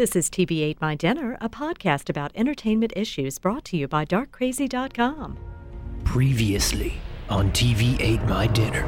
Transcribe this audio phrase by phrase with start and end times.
[0.00, 4.06] This is TV Ate My Dinner, a podcast about entertainment issues brought to you by
[4.06, 5.36] darkcrazy.com.
[6.04, 6.94] Previously
[7.28, 8.80] on TV Ate My Dinner.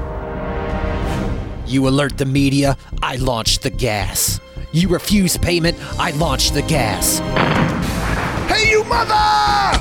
[1.67, 4.41] You alert the media, I launch the gas.
[4.73, 7.19] You refuse payment, I launch the gas.
[8.49, 9.79] Hey, you mother!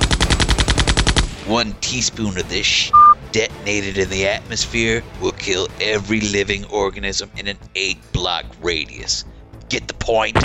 [1.50, 2.92] One teaspoon of this sh-
[3.32, 9.24] detonated in the atmosphere will kill every living organism in an eight block radius.
[9.72, 10.36] Get the point?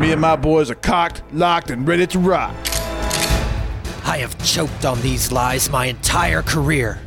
[0.00, 2.54] Me and my boys are cocked, locked, and ready to rock.
[4.06, 7.00] I have choked on these lies my entire career.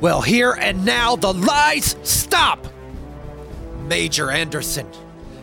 [0.00, 2.64] Well, here and now, the lies stop!
[3.88, 4.86] Major Anderson,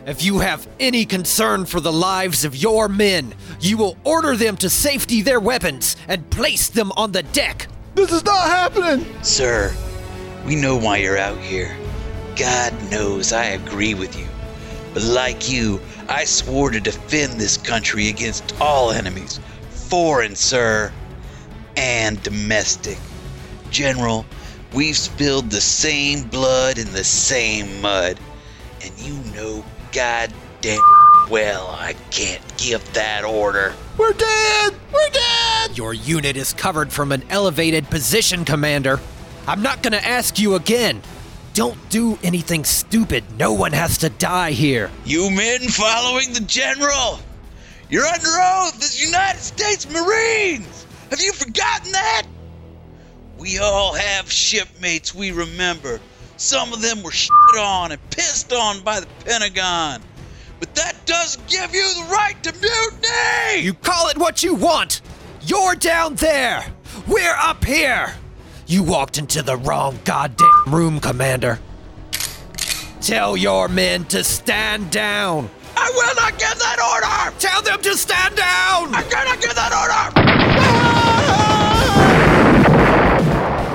[0.06, 4.56] if you have any concern for the lives of your men, you will order them
[4.56, 7.68] to safety their weapons and place them on the deck.
[7.94, 9.04] This is not happening!
[9.22, 9.74] Sir,
[10.46, 11.76] we know why you're out here.
[12.36, 14.31] God knows I agree with you.
[14.94, 20.90] But like you, I swore to defend this country against all enemies foreign, sir,
[21.76, 22.98] and domestic.
[23.70, 24.24] General,
[24.72, 28.18] we've spilled the same blood in the same mud.
[28.82, 30.80] And you know goddamn
[31.30, 33.74] well I can't give that order.
[33.98, 34.74] We're dead!
[34.92, 35.76] We're dead!
[35.76, 38.98] Your unit is covered from an elevated position, Commander.
[39.46, 41.02] I'm not gonna ask you again.
[41.54, 43.24] Don't do anything stupid.
[43.38, 44.90] No one has to die here.
[45.04, 47.18] You men following the general!
[47.90, 50.86] You're under oath as United States Marines!
[51.10, 52.22] Have you forgotten that?
[53.36, 56.00] We all have shipmates we remember.
[56.38, 60.00] Some of them were shit on and pissed on by the Pentagon.
[60.58, 63.62] But that doesn't give you the right to mutiny!
[63.62, 65.02] You call it what you want.
[65.42, 66.64] You're down there.
[67.06, 68.14] We're up here.
[68.72, 71.60] You walked into the wrong goddamn room, Commander.
[73.02, 75.50] Tell your men to stand down.
[75.76, 77.38] I will not give that order!
[77.38, 78.94] Tell them to stand down!
[78.94, 79.92] I cannot give that order!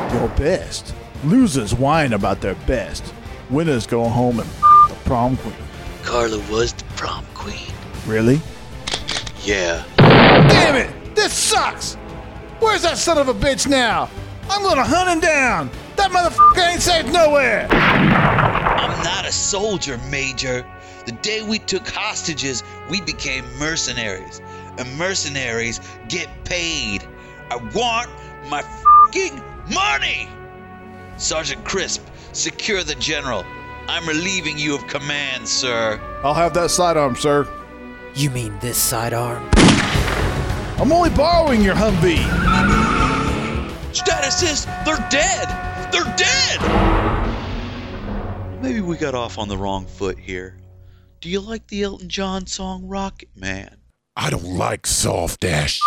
[0.10, 0.14] Ah!
[0.14, 0.96] Your best.
[1.24, 3.14] Losers whine about their best.
[3.52, 4.50] Winners go home and
[4.90, 5.54] the prom queen.
[6.02, 7.72] Carla was the prom queen.
[8.08, 8.42] Really?
[9.44, 9.84] Yeah.
[9.98, 10.90] Damn it!
[11.14, 11.94] This sucks!
[12.60, 14.10] Where's that son of a bitch now?
[14.50, 15.70] I'm gonna hunt him down!
[15.96, 17.68] That motherfucker ain't safe nowhere!
[17.72, 20.66] I'm not a soldier, Major.
[21.06, 24.42] The day we took hostages, we became mercenaries.
[24.78, 27.04] And mercenaries get paid.
[27.50, 28.10] I want
[28.50, 29.42] my fucking
[29.74, 30.30] money!
[31.18, 33.44] Sergeant Crisp, secure the general.
[33.88, 36.00] I'm relieving you of command, sir.
[36.24, 37.48] I'll have that sidearm, sir.
[38.16, 39.50] You mean this sidearm?
[40.80, 43.17] I'm only borrowing your Humvee.
[43.98, 45.48] Status is they're dead!
[45.92, 46.62] They're dead!
[48.62, 50.60] Maybe we got off on the wrong foot here.
[51.20, 53.76] Do you like the Elton John song Rocket Man?
[54.16, 55.80] I don't like soft ass.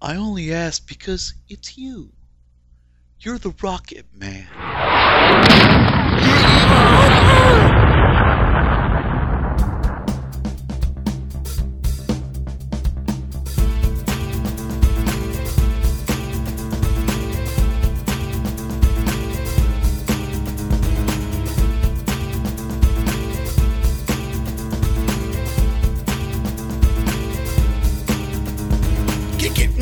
[0.00, 2.12] I only ask because it's you.
[3.18, 4.46] You're the Rocket Man.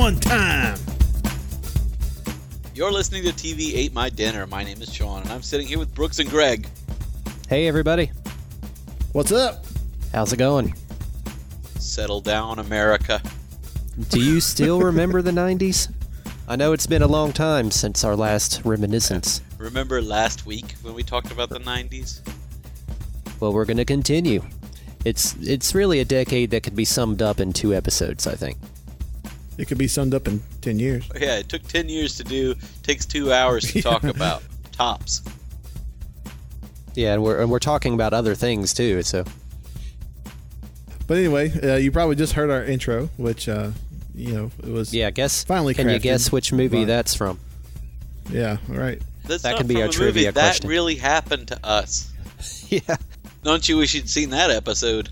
[0.09, 0.79] Kick it one time.
[2.75, 4.47] You're listening to TV Ate My Dinner.
[4.47, 6.67] My name is Sean, and I'm sitting here with Brooks and Greg.
[7.49, 8.11] Hey, everybody.
[9.13, 9.67] What's up?
[10.13, 10.75] How's it going?
[11.79, 13.21] Settle down, America.
[14.09, 15.93] Do you still remember the 90s?
[16.49, 19.43] I know it's been a long time since our last reminiscence.
[19.59, 22.21] Remember last week when we talked about the 90s?
[23.41, 24.43] Well, we're going to continue.
[25.05, 28.57] It's it's really a decade that could be summed up in two episodes, I think.
[29.59, 31.05] It could be summed up in 10 years.
[31.21, 32.55] Yeah, it took 10 years to do,
[32.85, 34.43] takes two hours to talk about.
[34.73, 35.21] Tops.
[36.95, 39.03] Yeah, and we're and we're talking about other things too.
[39.03, 39.25] So
[41.07, 43.71] But anyway, uh, you probably just heard our intro, which, uh,
[44.15, 44.93] you know, it was.
[44.95, 47.39] yeah, guess Finally can you guess which movie by- that's from?
[48.31, 49.01] Yeah, all right.
[49.27, 50.33] That's That not can be our a trivia movie.
[50.41, 50.67] question.
[50.67, 52.13] That really happened to us.
[52.69, 52.97] yeah.
[53.43, 55.09] Don't you wish you'd seen that episode?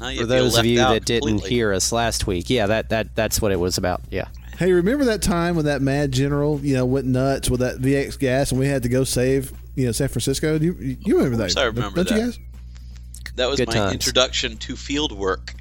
[0.00, 3.14] Now For those of you out that didn't hear us last week, yeah, that that
[3.14, 4.02] that's what it was about.
[4.10, 4.28] Yeah.
[4.58, 8.18] Hey, remember that time when that mad general, you know, went nuts with that VX
[8.18, 10.58] gas and we had to go save, you know, San Francisco?
[10.58, 11.56] Do you, you remember that?
[11.58, 12.36] I remember Don't you that.
[12.36, 12.38] guys?
[13.36, 13.92] That was Good my times.
[13.92, 15.54] introduction to field work.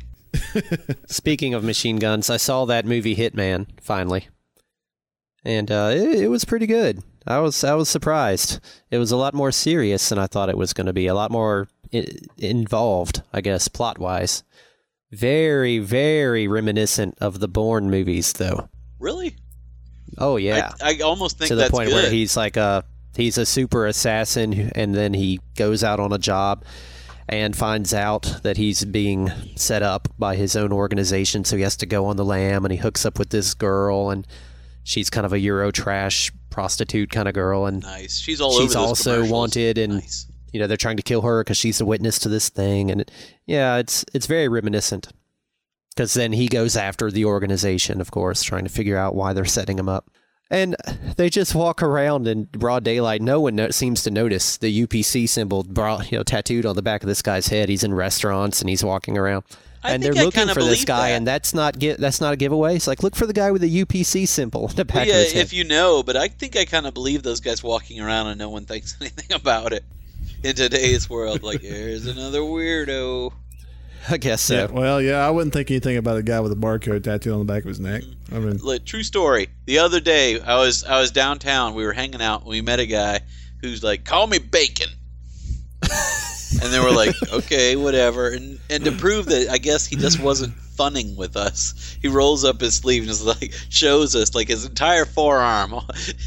[1.08, 4.30] Speaking of machine guns, I saw that movie Hitman finally,
[5.44, 7.04] and uh, it, it was pretty good.
[7.28, 8.60] I was I was surprised.
[8.92, 11.08] It was a lot more serious than I thought it was going to be.
[11.08, 12.08] A lot more I-
[12.38, 14.44] involved, I guess, plot wise.
[15.12, 18.70] Very, very reminiscent of the Bourne movies, though.
[19.00, 19.36] Really?
[20.18, 21.96] Oh yeah, I, I almost think to the that's point good.
[21.96, 22.84] where he's like a
[23.16, 26.64] he's a super assassin, and then he goes out on a job
[27.28, 31.76] and finds out that he's being set up by his own organization, so he has
[31.78, 34.28] to go on the lam, and he hooks up with this girl, and
[34.86, 38.18] she's kind of a Euro trash prostitute kind of girl, and nice.
[38.18, 40.26] She's all over she's also wanted, and Nice.
[40.54, 43.02] you know they're trying to kill her because she's a witness to this thing, and
[43.02, 43.12] it,
[43.46, 45.10] yeah, it's it's very reminiscent.
[45.96, 49.46] Because then he goes after the organization, of course, trying to figure out why they're
[49.46, 50.10] setting him up.
[50.52, 50.76] And
[51.16, 53.22] they just walk around in broad daylight.
[53.22, 56.82] No one no- seems to notice the UPC symbol, bra- you know, tattooed on the
[56.82, 57.70] back of this guy's head.
[57.70, 59.44] He's in restaurants and he's walking around,
[59.88, 61.16] and they're I looking for this guy, that.
[61.18, 62.76] and that's not gi- that's not a giveaway.
[62.76, 65.14] It's like look for the guy with the UPC symbol on the back Well, yeah,
[65.16, 65.42] of his head.
[65.44, 68.40] if you know, but I think I kind of believe those guys walking around and
[68.40, 69.84] no one thinks anything about it
[70.44, 71.44] in today's world.
[71.44, 73.32] Like, here's another weirdo.
[74.08, 74.54] I guess so.
[74.56, 77.40] Yeah, well, yeah, I wouldn't think anything about a guy with a barcode tattooed on
[77.40, 78.04] the back of his neck.
[78.32, 79.48] I mean, Look, true story.
[79.66, 81.74] The other day, I was I was downtown.
[81.74, 82.42] We were hanging out.
[82.42, 83.22] and We met a guy
[83.62, 84.90] who's like, "Call me Bacon,"
[86.62, 90.20] and they were like, "Okay, whatever." And and to prove that, I guess he just
[90.20, 91.98] wasn't funning with us.
[92.02, 95.76] He rolls up his sleeve and is like shows us like his entire forearm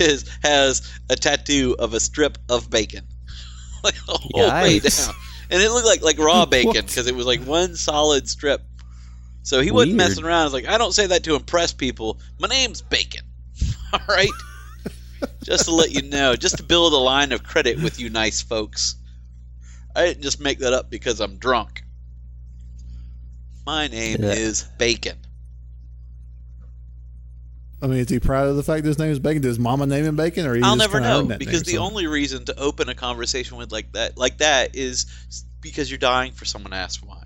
[0.00, 3.04] is has a tattoo of a strip of bacon,
[3.84, 5.14] like the whole way down.
[5.50, 8.62] And it looked like like raw bacon because it was like one solid strip.
[9.42, 10.44] So he wasn't messing around.
[10.46, 12.20] He's like, I don't say that to impress people.
[12.38, 13.22] My name's Bacon.
[13.94, 14.28] All right.
[15.42, 18.42] just to let you know, just to build a line of credit with you nice
[18.42, 18.96] folks.
[19.98, 21.82] I didn't just make that up because I'm drunk.
[23.66, 24.30] My name Yeah.
[24.32, 25.18] is Bacon.
[27.80, 29.42] I mean, is he proud of the fact that his name is Bacon?
[29.42, 31.62] Does his mama name him Bacon, or he I'll just never kinda know that because
[31.62, 31.86] the somehow?
[31.88, 35.06] only reason to open a conversation with like that, like that, is
[35.60, 37.24] because you're dying for someone to ask why.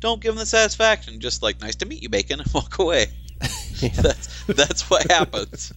[0.00, 1.20] Don't give them the satisfaction.
[1.20, 3.06] Just like, nice to meet you, Bacon, and walk away.
[3.80, 5.72] That's that's what happens.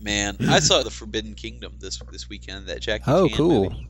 [0.00, 2.66] Man, I saw the Forbidden Kingdom this this weekend.
[2.66, 3.70] That Jackie Oh, Chan cool.
[3.70, 3.86] movie.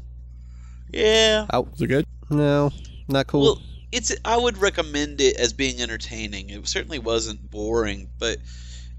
[0.93, 1.47] Yeah.
[1.53, 2.07] Oh Is it good?
[2.31, 2.71] no,
[3.09, 3.43] not cool.
[3.43, 6.51] Well, it's I would recommend it as being entertaining.
[6.51, 8.39] It certainly wasn't boring, but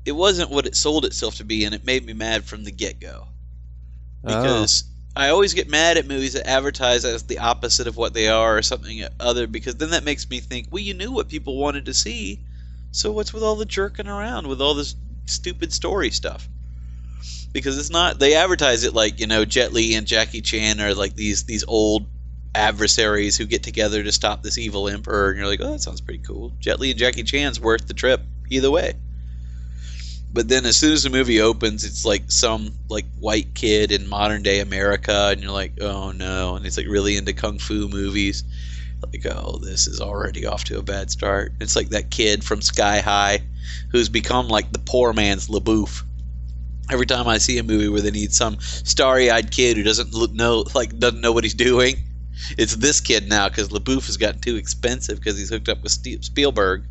[0.06, 2.72] it wasn't what it sold itself to be, and it made me mad from the
[2.72, 3.28] get go.
[4.24, 5.22] Because oh.
[5.22, 8.58] I always get mad at movies that advertise as the opposite of what they are
[8.58, 11.86] or something other, because then that makes me think, well, you knew what people wanted
[11.86, 12.40] to see,
[12.92, 14.96] so what's with all the jerking around with all this
[15.26, 16.50] stupid story stuff?
[17.54, 20.94] Because it's not they advertise it like you know Jet Li and Jackie Chan are
[20.94, 22.06] like these these old
[22.54, 26.02] adversaries who get together to stop this evil emperor, and you're like, oh, that sounds
[26.02, 26.54] pretty cool.
[26.60, 28.94] Jet Li and Jackie Chan's worth the trip either way.
[30.34, 34.08] But then as soon as the movie opens, it's like some like white kid in
[34.08, 37.88] modern day America, and you're like, oh no, and it's like really into kung fu
[37.90, 38.44] movies.
[39.02, 41.54] Like, oh, this is already off to a bad start.
[41.60, 43.42] It's like that kid from Sky High
[43.92, 46.04] who's become like the poor man's LaBeouf.
[46.90, 50.32] Every time I see a movie where they need some starry-eyed kid who doesn't look
[50.32, 51.96] know like doesn't know what he's doing,
[52.58, 55.92] it's this kid now because LaBeouf has gotten too expensive because he's hooked up with
[55.92, 56.86] Spielberg.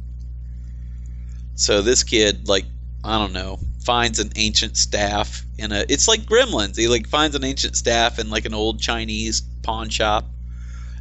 [1.55, 2.65] So this kid, like,
[3.05, 5.85] I don't know, finds an ancient staff in a.
[5.89, 6.77] It's like Gremlins.
[6.77, 10.25] He like finds an ancient staff in like an old Chinese pawn shop,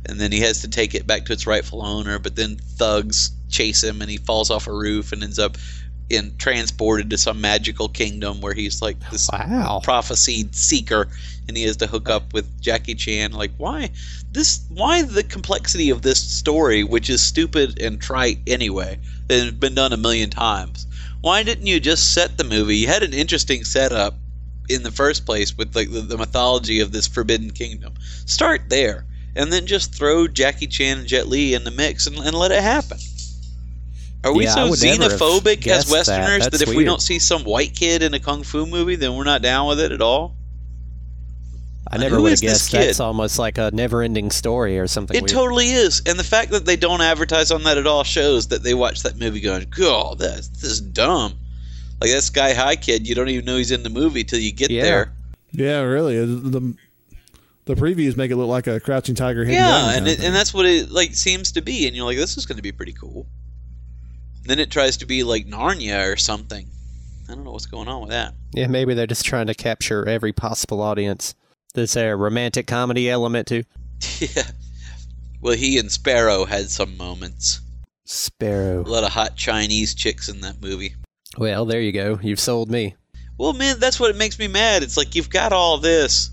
[0.06, 2.20] and then he has to take it back to its rightful owner.
[2.20, 5.58] But then thugs chase him, and he falls off a roof and ends up
[6.10, 9.80] in transported to some magical kingdom where he's like this Wow.
[9.84, 11.08] prophesied seeker
[11.48, 13.32] and he has to hook up with Jackie Chan.
[13.32, 13.92] Like why
[14.32, 19.52] this why the complexity of this story which is stupid and trite anyway that has
[19.52, 20.88] been done a million times?
[21.22, 22.78] Why didn't you just set the movie?
[22.78, 24.16] You had an interesting setup
[24.70, 27.94] in the first place with like the, the mythology of this forbidden kingdom.
[28.26, 32.18] Start there and then just throw Jackie Chan and Jet Li in the mix and,
[32.18, 32.98] and let it happen
[34.24, 35.94] are we Yeah, so would never have xenophobic as guessed that.
[35.94, 38.96] Westerners that, That's if we don't see some white kid in a kung fu movie,
[38.96, 40.36] then we're not down with it at all?
[41.92, 42.82] I never would have guessed kid?
[42.82, 45.16] that's almost like a never-ending story or something.
[45.18, 45.30] It weird.
[45.32, 48.62] totally is, and the fact that they don't advertise on that at all shows that
[48.62, 51.34] they watch that movie going, "God, that's this is dumb."
[52.00, 54.52] Like that Sky High kid, you don't even know he's in the movie till you
[54.52, 54.84] get Yeah.
[54.84, 55.14] there.
[55.52, 56.18] Yeah, really.
[56.24, 56.76] The
[57.66, 59.44] the previews make it look like a Crouching Tiger.
[59.44, 62.18] Hidden Yeah, and it, and that's what it like seems to be, and you're like,
[62.18, 63.26] "This is going to be pretty cool."
[64.44, 66.68] Then it tries to be like Narnia or something.
[67.30, 68.34] I don't know what's going on with that.
[68.54, 71.36] Yeah, maybe they're just trying to capture every possible audience.
[71.76, 73.64] Is there a romantic comedy element too?
[74.20, 74.50] yeah.
[75.42, 77.62] Well, he and Sparrow had some moments.
[78.06, 78.82] Sparrow.
[78.82, 80.96] A lot of hot Chinese chicks in that movie.
[81.38, 82.20] Well, there you go.
[82.22, 82.96] You've sold me.
[83.38, 84.84] Well, man, that's what makes me mad.
[84.84, 86.32] It's like you've got all this,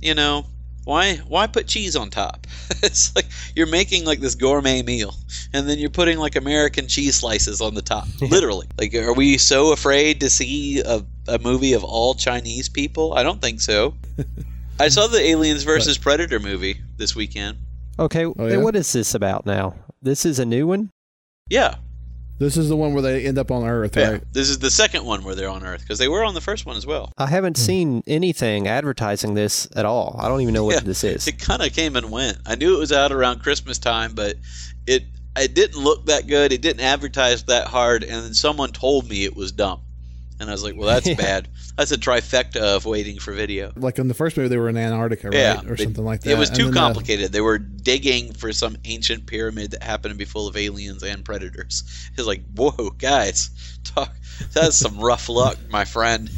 [0.00, 0.46] you know.
[0.88, 2.46] Why why put cheese on top?
[2.82, 5.14] it's like you're making like this gourmet meal
[5.52, 8.08] and then you're putting like American cheese slices on the top.
[8.22, 8.66] Literally.
[8.78, 13.12] Like are we so afraid to see a, a movie of all Chinese people?
[13.12, 13.96] I don't think so.
[14.80, 17.58] I saw the Aliens versus Predator movie this weekend.
[17.98, 18.56] Okay, oh, yeah?
[18.56, 19.74] what is this about now?
[20.00, 20.88] This is a new one?
[21.50, 21.74] Yeah.
[22.38, 24.10] This is the one where they end up on Earth, Yeah.
[24.12, 24.22] right?
[24.32, 26.66] This is the second one where they're on Earth because they were on the first
[26.66, 27.12] one as well.
[27.18, 27.62] I haven't hmm.
[27.62, 30.16] seen anything advertising this at all.
[30.20, 31.26] I don't even know what Yeah, this is.
[31.28, 32.38] It kind of came and went.
[32.46, 34.36] I knew it was out around Christmas time, but
[34.86, 35.04] it
[35.36, 36.52] it didn't look that good.
[36.52, 39.80] It didn't advertise that hard, and then someone told me it was dumb,
[40.40, 41.14] and I was like, "Well, that's Yeah.
[41.14, 41.48] bad.
[41.76, 44.76] That's a trifecta of waiting for video." Like in the first movie, they were in
[44.76, 46.30] Antarctica, right, Yeah, or they- something like that.
[46.30, 47.32] It was too then, uh, complicated.
[47.32, 51.24] They were digging for some ancient pyramid that happened to be full of aliens and
[51.24, 51.84] predators.
[52.16, 53.50] It's like, whoa, guys,
[53.84, 54.14] talk.
[54.52, 56.30] That's some rough luck, my friend.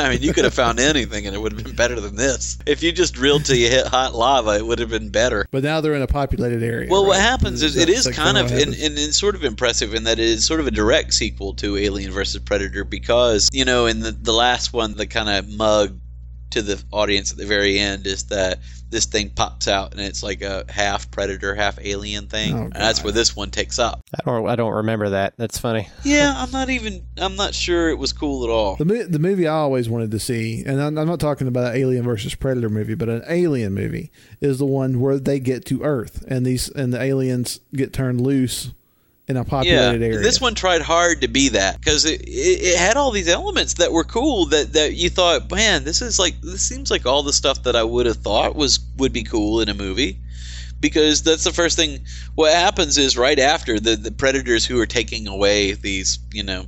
[0.00, 2.58] I mean, you could have found anything, and it would have been better than this.
[2.66, 5.46] If you just drilled till you hit hot lava, it would have been better.
[5.50, 6.88] but now they're in a populated area.
[6.90, 9.94] Well, what happens is it That's like kind of and, and it's sort of impressive
[9.94, 13.64] in that it is sort of a direct sequel to Alien versus Predator because you
[13.64, 15.98] know in the the last one the kind of mug
[16.50, 18.58] to the audience at the very end is that
[18.90, 22.72] this thing pops out and it's like a half predator half alien thing Oh, and
[22.72, 25.34] that's where this one takes up I don't I don't remember that.
[25.36, 25.88] That's funny.
[26.02, 29.18] yeah i'm not even i'm not sure it was cool at all The, mo- the
[29.20, 32.34] movie I always wanted to see, and I'm, I'm not talking about an Alien versus
[32.34, 36.44] Predator movie, but an Alien movie is the one where they get to Earth and
[36.44, 38.72] these and the aliens get turned loose
[39.30, 40.18] in a yeah populated area.
[40.18, 43.74] this one tried hard to be that because it, it, it had all these elements
[43.74, 47.22] that were cool that, that you thought man this is like this seems like all
[47.22, 50.18] the stuff that i would have thought was would be cool in a movie
[50.80, 52.00] because that's the first thing
[52.34, 56.66] what happens is right after the, the predators who are taking away these you know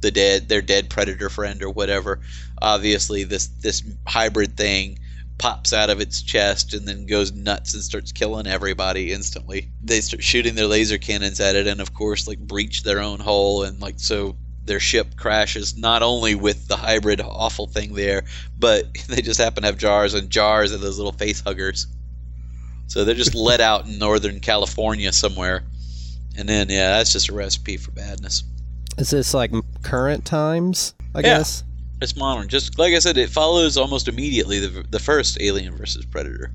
[0.00, 2.20] the dead their dead predator friend or whatever
[2.60, 4.98] obviously this this hybrid thing
[5.38, 10.00] pops out of its chest and then goes nuts and starts killing everybody instantly they
[10.00, 13.62] start shooting their laser cannons at it and of course like breach their own hull
[13.64, 18.22] and like so their ship crashes not only with the hybrid awful thing there
[18.58, 21.88] but they just happen to have jars and jars of those little face huggers
[22.86, 25.64] so they're just let out in northern california somewhere
[26.36, 28.44] and then yeah that's just a recipe for badness
[28.98, 29.50] Is this like
[29.82, 30.94] current times?
[31.14, 31.38] I Yeah.
[31.38, 31.64] guess.
[32.02, 32.48] It's modern.
[32.48, 36.50] Just like I said, it follows almost immediately the, the first Alien versus Predator.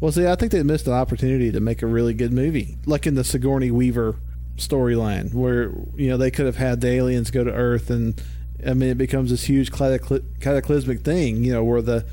[0.00, 3.06] well, see, I think they missed an opportunity to make a really good movie, like
[3.06, 4.16] in the Sigourney Weaver
[4.56, 8.20] storyline, where you know they could have had the aliens go to Earth, and
[8.66, 12.04] I mean it becomes this huge catacly- cataclysmic thing, you know, where the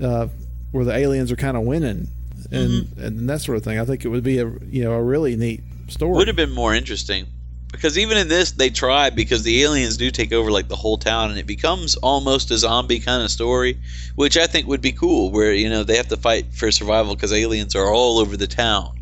[0.00, 0.28] uh,
[0.72, 2.08] where the aliens are kind of winning,
[2.50, 3.78] and and that sort of thing.
[3.78, 6.14] I think it would be a you know a really neat story.
[6.14, 7.26] Would have been more interesting.
[7.74, 10.96] Because even in this, they try because the aliens do take over like the whole
[10.96, 13.80] town, and it becomes almost a zombie kind of story,
[14.14, 15.32] which I think would be cool.
[15.32, 18.46] Where you know they have to fight for survival because aliens are all over the
[18.46, 18.92] town,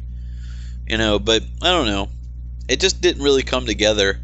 [0.87, 1.19] you know.
[1.19, 2.09] But I don't know,
[2.67, 4.19] it just didn't really come together.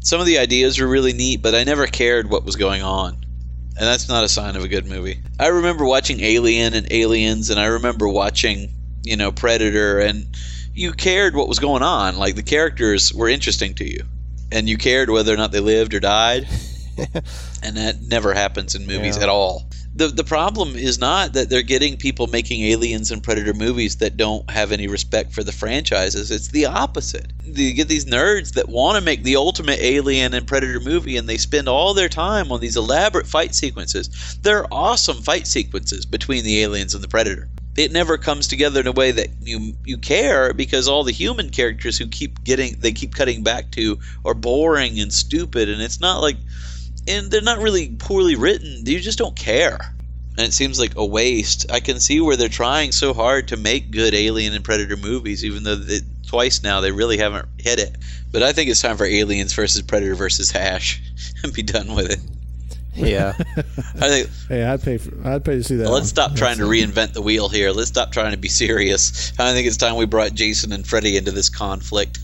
[0.00, 3.10] Some of the ideas were really neat, but I never cared what was going on,
[3.12, 5.20] and that's not a sign of a good movie.
[5.38, 8.70] I remember watching Alien and Aliens, and I remember watching
[9.04, 10.26] you know Predator and
[10.74, 12.16] you cared what was going on.
[12.16, 14.04] Like the characters were interesting to you,
[14.52, 16.46] and you cared whether or not they lived or died.
[17.62, 19.24] and that never happens in movies Yeah.
[19.24, 19.68] at all.
[19.96, 24.16] The the problem is not that they're getting people making aliens and predator movies that
[24.16, 26.30] don't have any respect for the franchises.
[26.32, 27.32] It's the opposite.
[27.44, 31.28] You get these nerds that want to make the ultimate alien and predator movie and
[31.28, 34.38] they spend all their time on these elaborate fight sequences.
[34.42, 38.86] They're awesome fight sequences between the aliens and the predator it never comes together in
[38.86, 42.92] a way that you you care because all the human characters who keep getting they
[42.92, 45.68] keep cutting back to are boring and stupid.
[45.68, 46.36] And it's not like
[47.06, 48.82] and they're not really poorly written.
[48.86, 49.78] You just don't care.
[50.36, 51.66] And it seems like a waste.
[51.70, 55.44] I can see where they're trying so hard to make good alien and predator movies
[55.44, 57.96] even though they, twice now they really haven't hit it.
[58.32, 61.02] But i think it's time for aliens versus predator versus Ash
[61.42, 62.20] and be done with it
[62.96, 63.32] Yeah.
[63.56, 65.84] i think Hey, I'd pay for I'd pay to see that.
[65.84, 66.08] Well, let's one.
[66.08, 67.70] stop trying to reinvent the wheel here.
[67.70, 69.32] Let's stop trying to be serious.
[69.38, 72.18] I think it's time we brought Jason and Freddy into this conflict.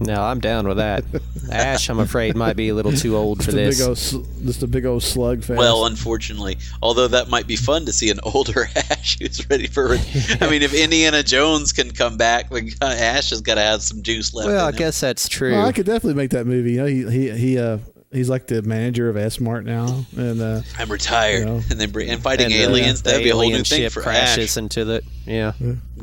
[0.00, 1.04] no, I'm down with that.
[1.52, 4.14] Ash, I'm afraid, might be a little too old for Just a big this.
[4.14, 5.56] old, just a big old slug fest.
[5.58, 9.92] Well, unfortunately, although that might be fun to see an older Ash who's ready for.
[10.40, 14.02] I mean, if Indiana Jones can come back, then Ash has got to have some
[14.02, 14.48] juice left.
[14.48, 14.76] Well, I him.
[14.76, 15.52] guess that's true.
[15.52, 16.72] Well, I could definitely make that movie.
[16.72, 17.78] You know, he he he uh
[18.14, 21.60] he's like the manager of S Mart now, and uh I'm retired, You know.
[21.70, 23.02] and then bring, and fighting And aliens.
[23.02, 24.56] the that'd be a whole alien new thing ship for crashes Ash.
[24.56, 25.52] into the yeah.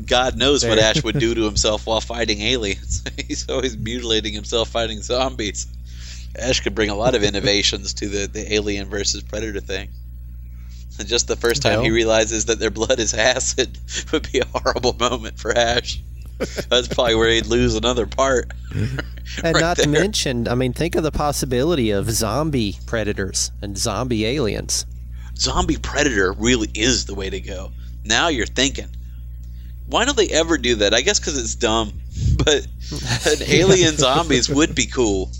[0.06, 3.02] God knows what Ash would do to himself while fighting aliens.
[3.26, 5.66] He's always mutilating himself fighting zombies.
[6.38, 9.88] Ash could bring a lot of innovations to the, the alien versus predator thing.
[10.98, 13.78] And just the first time he realizes that their blood is acid
[14.12, 16.00] would be a horrible moment for Ash.
[16.68, 18.50] That's probably where he'd lose another part.
[19.44, 20.00] And Right not to there.
[20.00, 24.84] mention, I mean, think of the possibility of zombie predators and zombie aliens.
[25.36, 27.72] zombie predator really is the way to go.
[28.04, 28.88] Now you're thinking.
[29.86, 30.94] Why don't they ever do that?
[30.94, 31.92] I guess because it's dumb.
[32.38, 32.66] But
[33.26, 35.30] an alien zombies would be cool.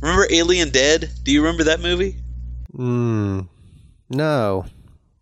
[0.00, 1.10] Remember Alien Dead?
[1.22, 2.16] Do you remember that movie?
[2.74, 3.40] Hmm.
[4.10, 4.66] No.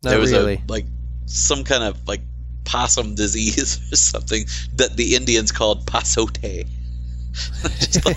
[0.02, 0.54] Not there was really.
[0.56, 0.84] a like
[1.26, 2.20] some kind of like
[2.64, 4.44] possum disease or something
[4.76, 6.66] that the Indians called pasote.
[7.62, 8.16] Just like,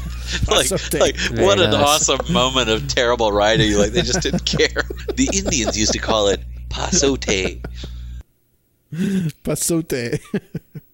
[0.72, 2.10] like, like Very what an nice.
[2.10, 3.74] awesome moment of terrible writing!
[3.78, 4.84] Like they just didn't care.
[5.16, 7.62] The Indians used to call it pasote.
[9.44, 10.20] Pasote.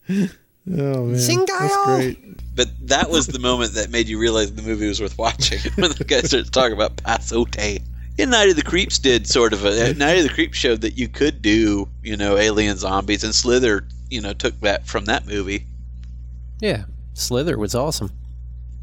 [0.09, 2.55] oh man, that's great.
[2.55, 5.91] But that was the moment that made you realize the movie was worth watching when
[5.91, 7.81] the guy starts talking about pasote.
[8.19, 10.81] And Night of the Creeps did sort of a uh, Night of the Creeps showed
[10.81, 15.05] that you could do, you know, alien zombies, and Slither, you know, took that from
[15.05, 15.65] that movie.
[16.59, 16.83] Yeah.
[17.21, 18.11] Slither was awesome.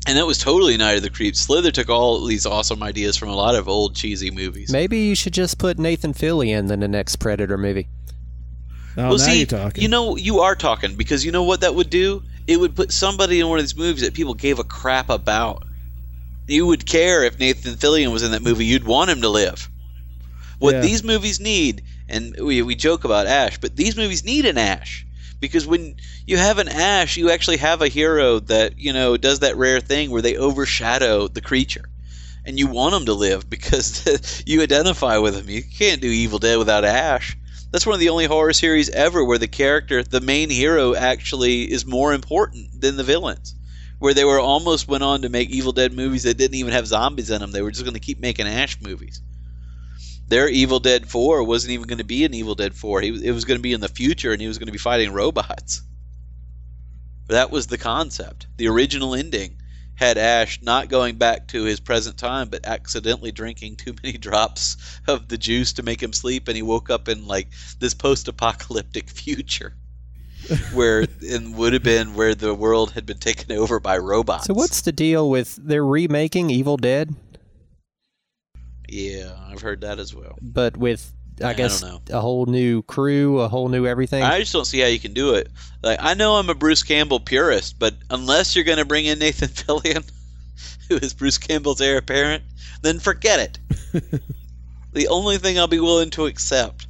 [0.07, 1.40] And that was totally Night of the Creeps.
[1.40, 4.71] Slither took all these awesome ideas from a lot of old cheesy movies.
[4.73, 7.88] Maybe you should just put Nathan Fillion in the next Predator movie.
[8.97, 9.83] Oh, well, now see, you're talking.
[9.83, 12.23] you know, you are talking because you know what that would do?
[12.47, 15.64] It would put somebody in one of these movies that people gave a crap about.
[16.47, 18.64] You would care if Nathan Fillion was in that movie.
[18.64, 19.68] You'd want him to live.
[20.59, 20.80] What Yeah.
[20.80, 25.04] these movies need, and we, we joke about Ash, but these movies need an Ash.
[25.40, 29.40] Because when you have an Ash, you actually have a hero that, you know, does
[29.40, 31.88] that rare thing where they overshadow the creature.
[32.45, 35.49] And you want him to live because you identify with him.
[35.49, 37.37] You can't do Evil Dead without Ash.
[37.71, 41.71] That's one of the only horror series ever where the character, the main hero, actually
[41.71, 43.54] is more important than the villains.
[43.99, 46.87] Where they were almost went on to make Evil Dead movies that didn't even have
[46.87, 47.52] zombies in them.
[47.52, 49.21] They were just going to keep making Ash movies.
[50.28, 53.00] Their Evil Dead 4 wasn't even going to be an Evil Dead 4.
[53.00, 54.78] He, it was going to be in the future and he was going to be
[54.78, 55.82] fighting robots.
[57.28, 58.47] That was the concept.
[58.56, 59.56] The original ending
[59.99, 64.76] had Ash not going back to his present time, but accidentally drinking too many drops
[65.07, 67.48] of the juice to make him sleep, and he woke up in like
[67.81, 69.74] this post-apocalyptic future,
[70.72, 74.46] where it would have been where the world had been taken over by robots.
[74.46, 77.14] So what's the deal with they're remaking Evil Dead,
[78.88, 80.38] Yeah, I've heard that as well.
[80.40, 81.12] but with
[81.44, 84.22] I guess a whole new crew, a whole new everything.
[84.24, 85.48] I just don't see how you can do it.
[85.83, 89.18] Like I know I'm a Bruce Campbell purist, but unless you're going to bring in
[89.20, 90.09] Nathan Fillion,
[90.88, 92.42] who is Bruce Campbell's heir apparent,
[92.83, 93.59] then forget it.
[94.92, 96.87] the only thing I'll be willing to accept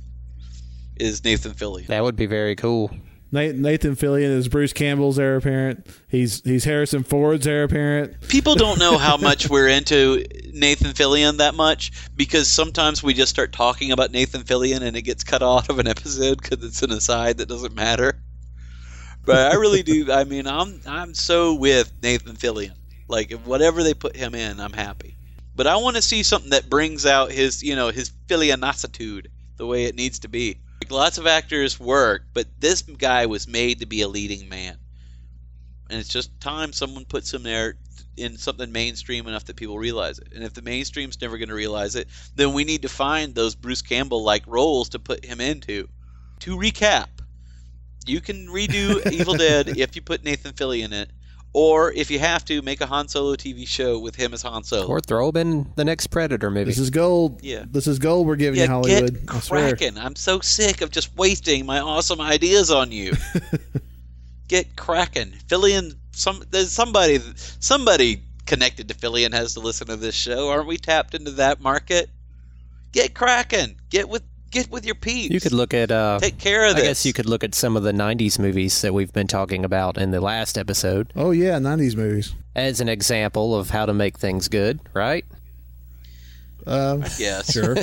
[0.96, 1.86] is Nathan Fillion.
[1.88, 2.90] that would be very cool.
[3.30, 5.86] Na- Nathan Fillion is Bruce Campbell's heir apparent.
[6.08, 8.28] He's he's Harrison Ford's heir apparent.
[8.28, 13.30] People don't know how much we're into Nathan Fillion that much because sometimes we just
[13.30, 16.82] start talking about Nathan Fillion and it gets cut off of an episode because it's
[16.82, 18.20] an aside that doesn't matter.
[19.24, 20.10] But I really do.
[20.10, 22.74] I mean, I'm I'm so with Nathan Fillion.
[23.08, 25.16] Like whatever they put him in, I'm happy.
[25.54, 29.66] But I want to see something that brings out his, you know, his Fillionositude the
[29.66, 30.60] way it needs to be.
[30.82, 34.78] Like, lots of actors work, but this guy was made to be a leading man
[35.90, 37.76] and it's just time someone puts him there
[38.16, 40.32] in something mainstream enough that people realize it.
[40.34, 43.54] And if the mainstream's never going to realize it, then we need to find those
[43.54, 45.88] Bruce Campbell like roles to put him into.
[46.40, 47.08] To recap,
[48.06, 51.10] you can redo Evil Dead if you put Nathan Fillion in it,
[51.52, 54.64] or if you have to, make a Han Solo TV show with him as Han
[54.64, 54.86] Solo.
[54.86, 56.64] Or throw him in the next Predator movie.
[56.64, 57.42] This is gold.
[57.42, 57.64] Yeah.
[57.70, 58.26] This is gold.
[58.26, 59.26] We're giving yeah, you Hollywood.
[59.26, 59.68] get I swear.
[59.70, 59.98] cracking.
[59.98, 63.14] I'm so sick of just wasting my awesome ideas on you.
[64.48, 65.32] get cracking.
[65.48, 67.18] Fillion, some there's somebody
[67.60, 70.48] somebody connected to Fillion has to listen to this show.
[70.48, 72.10] Aren't we tapped into that market?
[72.92, 73.76] Get cracking.
[73.90, 75.32] Get with get with your peeps.
[75.32, 76.88] you could look at uh take care of I this.
[76.88, 79.98] guess you could look at some of the 90s movies that we've been talking about
[79.98, 82.34] in the last episode Oh yeah, '90s movies.
[82.56, 85.24] as an example of how to make things good, right?
[86.66, 87.52] Uh, Yes.
[87.58, 87.74] sure.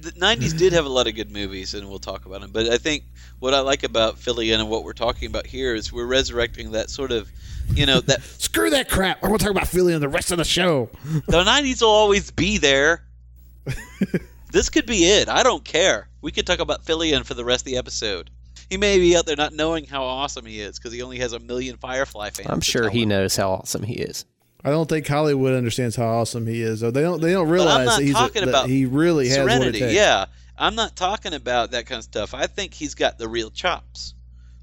[0.00, 2.66] the 90s did have a lot of good movies and we'll talk about them but
[2.68, 3.04] i think
[3.38, 6.90] what i like about Philly and what we're talking about here is we're resurrecting that
[6.90, 7.30] sort of
[7.74, 9.22] you know that Screw that crap.
[9.22, 10.90] We're gonna talk about Philly in the rest of the show.
[11.28, 13.02] the 90s will always be there.
[14.52, 15.28] This could be it.
[15.28, 16.08] I don't care.
[16.20, 18.30] We could talk about Fillion for the rest of the episode.
[18.70, 21.32] He may be out there not knowing how awesome he is because he only has
[21.32, 22.48] a million Firefly fans.
[22.48, 23.10] I'm sure he him.
[23.10, 24.24] knows how awesome he is.
[24.64, 26.80] I don't think Hollywood understands how awesome he is.
[26.80, 27.20] Though they don't.
[27.20, 29.46] They don't I'm realize not that he's a, talking that about he really has what
[29.46, 29.78] it Serenity.
[29.80, 29.92] takes.
[29.94, 32.32] Yeah, I'm not talking about that kind of stuff.
[32.32, 34.14] I think he's got the real chops.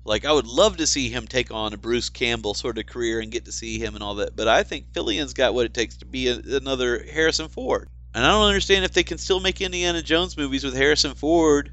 [0.06, 3.20] Like I would love to see him take on a Bruce Campbell sort of career
[3.20, 4.36] and get to see him and all that.
[4.36, 7.90] But I think Fillion's got what it takes to be a, another Harrison Ford.
[8.14, 11.72] And I don't understand if they can still make Indiana Jones movies with Harrison Ford,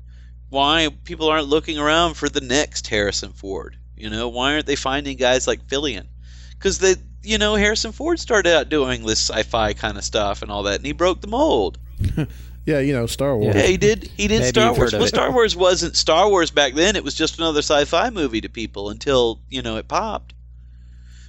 [0.50, 3.76] why people aren't looking around for the next Harrison Ford.
[3.96, 6.06] You know, why aren't they finding guys like Fillion?
[6.50, 10.50] Because they, you know, Harrison Ford started out doing this sci-fi kind of stuff and
[10.50, 11.78] all that, and he broke the mold.
[12.66, 13.54] Yeah, you know, Star Wars.
[13.54, 14.10] Yeah, he did.
[14.16, 14.92] He did Maybe Star Wars.
[14.92, 15.06] heard Well.
[15.06, 16.96] Star Wars wasn't Star Wars back then.
[16.96, 20.34] It was just another sci-fi movie to people until you know it popped.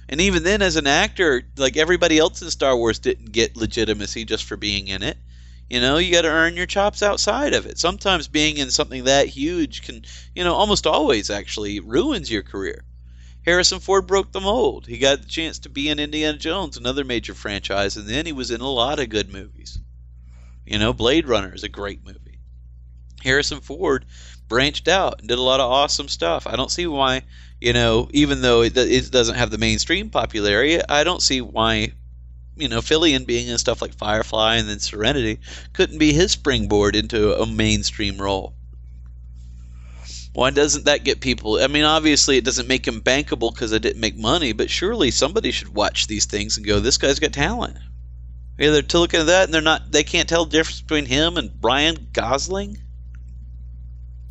[0.08, 4.24] And even then, as an actor, like everybody else in Star Wars, didn't get legitimacy
[4.24, 5.18] just for being in it.
[5.68, 7.78] You know, you got to earn your chops outside of it.
[7.78, 10.02] Sometimes being in something that huge can,
[10.34, 12.84] you know, almost always actually ruins your career.
[13.44, 14.86] Harrison Ford broke the mold.
[14.86, 18.32] He got the chance to be in Indiana Jones, another major franchise, and then he
[18.32, 19.78] was in a lot of good movies.
[20.64, 22.40] You know, Blade Runner is a great movie.
[23.22, 24.04] Harrison Ford
[24.48, 26.46] branched out and did a lot of awesome stuff.
[26.46, 27.22] I don't see why,
[27.60, 31.92] you know, even though it, it doesn't have the mainstream popularity, I don't see why,
[32.56, 35.40] you know, Fillion being in stuff like Firefly and then Serenity
[35.72, 38.54] couldn't be his springboard into a mainstream role.
[40.34, 41.58] Why doesn't that get people?
[41.58, 45.10] I mean, obviously, it doesn't make him bankable because it didn't make money, but surely
[45.10, 47.76] somebody should watch these things and go, "This guy's got talent."
[48.56, 49.90] Yeah, they're looking at that and they're not.
[49.90, 52.78] They can't tell the difference between him and Brian Gosling.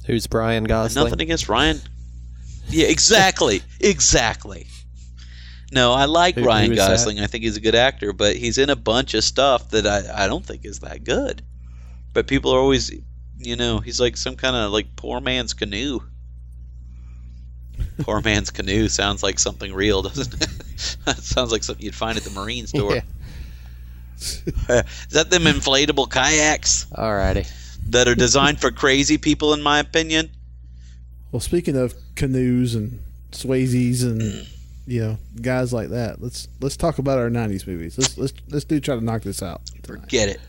[0.05, 1.03] Who's Brian Gosling?
[1.03, 1.81] Nothing against Ryan.
[2.69, 4.67] Yeah, exactly, exactly.
[5.71, 6.89] No, I like Who- Ryan who is that?
[6.89, 7.19] Gosling.
[7.19, 10.25] I think he's a good actor, but he's in a bunch of stuff that I,
[10.25, 11.41] I don't think is that good.
[12.13, 12.91] But people are always,
[13.37, 16.01] you know, he's like some kind of like poor man's Keanu.
[18.01, 20.49] poor man's canoe sounds like something real, doesn't it?
[21.05, 22.95] that sounds like something you'd find at the marine store.
[22.95, 23.01] Yeah.
[24.19, 27.47] is that them inflatable kayaks Alrighty.
[27.89, 30.29] that are designed for crazy people, in my opinion?
[31.31, 32.99] Well, speaking of canoes and
[33.31, 34.47] Swayzes and
[34.87, 37.97] you know guys like that, let's let's talk about our '90s movies.
[37.97, 39.65] Let's let's let's do try to knock this out.
[39.65, 39.87] tonight.
[39.87, 40.39] Forget it.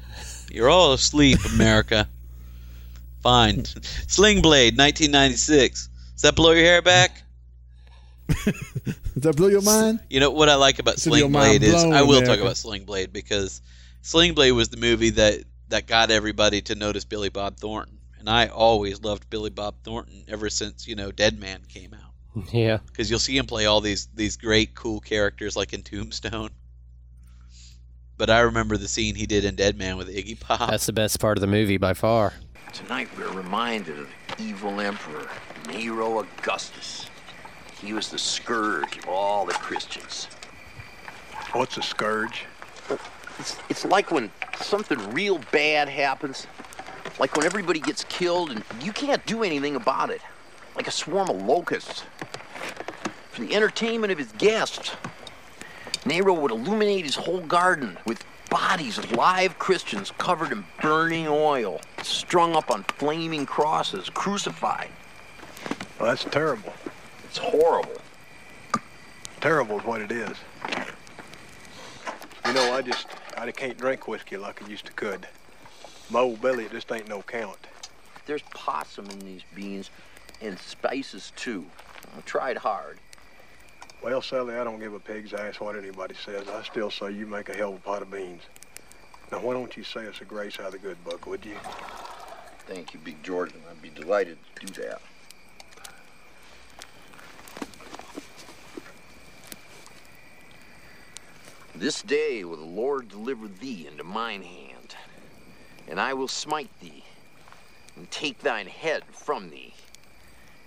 [0.50, 2.08] You're all asleep, America.
[3.22, 3.64] Fine.
[3.64, 5.88] Sling Blade, 1996.
[6.12, 7.22] Does that blow your hair back?
[8.44, 10.00] Does that blow your mind?
[10.08, 13.12] You know what I like about Sling Blade is I will talk about Sling Blade
[13.12, 13.60] because
[14.02, 18.28] Sling Blade was the movie that that got everybody to notice Billy Bob Thornton, and
[18.28, 22.78] I always loved Billy Bob Thornton ever since you know Dead Man came out Yeah.
[22.86, 26.50] because you'll see him play all these these great cool characters like in Tombstone.
[28.16, 30.70] But I remember the scene he did in Dead Man with Iggy Pop.
[30.70, 32.32] That's the best part of the movie by far.
[32.72, 35.28] Tonight we're reminded of the evil emperor,
[35.68, 37.08] Nero Augustus.
[37.80, 40.26] He was the scourge of all the Christians.
[41.52, 42.44] What's a scourge?
[43.38, 46.48] It's, it's like when something real bad happens,
[47.18, 50.20] like when everybody gets killed and you can't do anything about it,
[50.76, 52.04] like a swarm of locusts.
[53.30, 54.92] For the entertainment of his guests,
[56.04, 61.80] Nero would illuminate his whole garden with bodies of live Christians covered in burning oil,
[62.02, 64.90] strung up on flaming crosses, crucified.
[65.98, 66.72] Well, that's terrible.
[67.24, 68.00] It's horrible.
[69.40, 70.36] Terrible is what it is.
[72.46, 75.26] You know, I just, I can't drink whiskey like I used to could.
[76.10, 77.58] My old belly, it just ain't no count.
[78.26, 79.90] There's possum in these beans
[80.40, 81.66] and spices too.
[82.16, 82.98] I tried hard.
[84.02, 86.48] Well, Sally, I don't give a pig's ass what anybody says.
[86.48, 88.42] I still say you make a hell of a pot of beans.
[89.32, 91.56] Now, why don't you say us a grace out of the good book, would you?
[92.66, 93.60] Thank you, Big Jordan.
[93.70, 95.02] I'd be delighted to do that.
[101.74, 104.67] This day will the Lord deliver thee into mine hand,
[105.88, 107.04] and I will smite thee,
[107.96, 109.74] and take thine head from thee.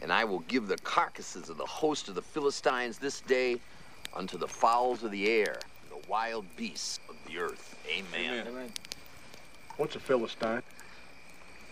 [0.01, 3.57] And I will give the carcasses of the host of the Philistines this day
[4.15, 7.75] unto the fowls of the air, and the wild beasts of the earth.
[7.87, 8.71] Amen.
[9.77, 10.63] What's a Philistine?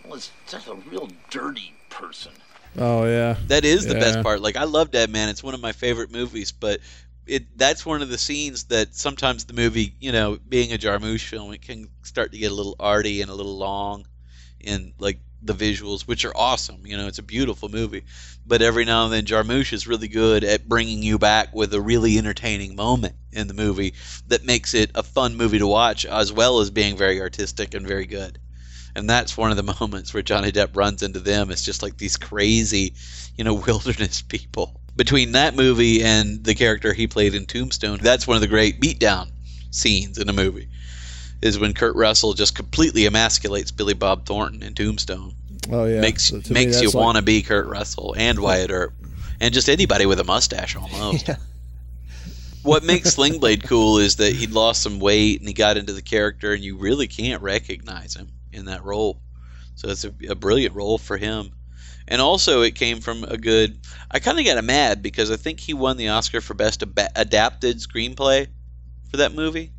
[0.04, 2.32] Well, it's just a real dirty person.
[2.78, 4.40] Oh yeah, That is the best part.
[4.40, 5.28] Like I love Dead Man.
[5.28, 6.80] It's one of my favorite movies, but
[7.30, 11.24] it that's one of the scenes that sometimes the movie, you know, being a Jarmusch
[11.24, 14.06] film, it can start to get a little arty and a little long
[14.58, 16.84] in like the visuals, which are awesome.
[16.84, 18.02] You know, it's a beautiful movie.
[18.44, 21.80] But every now and then Jarmusch is really good at bringing you back with a
[21.80, 23.94] really entertaining moment in the movie
[24.26, 27.86] that makes it a fun movie to watch as well as being very artistic and
[27.86, 28.38] very good.
[28.94, 31.50] And that's one of the moments where Johnny Depp runs into them.
[31.50, 32.94] It's just like these crazy,
[33.36, 34.80] you know, wilderness people.
[34.96, 38.80] Between that movie and the character he played in Tombstone, that's one of the great
[38.80, 39.30] beatdown
[39.70, 40.68] scenes in a movie.
[41.42, 45.32] Is when Kurt Russell just completely emasculates Billy Bob Thornton in Tombstone.
[45.72, 46.00] oh yeah.
[46.00, 48.92] makes So to me, makes you like- want to be Kurt Russell and Wyatt Earp,
[49.40, 51.28] and just anybody with a mustache almost.
[51.28, 51.36] Yeah.
[52.62, 55.94] what makes Sling Blade cool is that he'd lost some weight and he got into
[55.94, 59.20] the character, and you really can't recognize him in that role.
[59.74, 61.52] So it's a, a brilliant role for him.
[62.08, 63.78] And also, it came from a good.
[64.10, 66.98] I kind of got mad because I think he won the Oscar for best ab-
[67.14, 68.48] adapted screenplay
[69.10, 69.72] for that movie,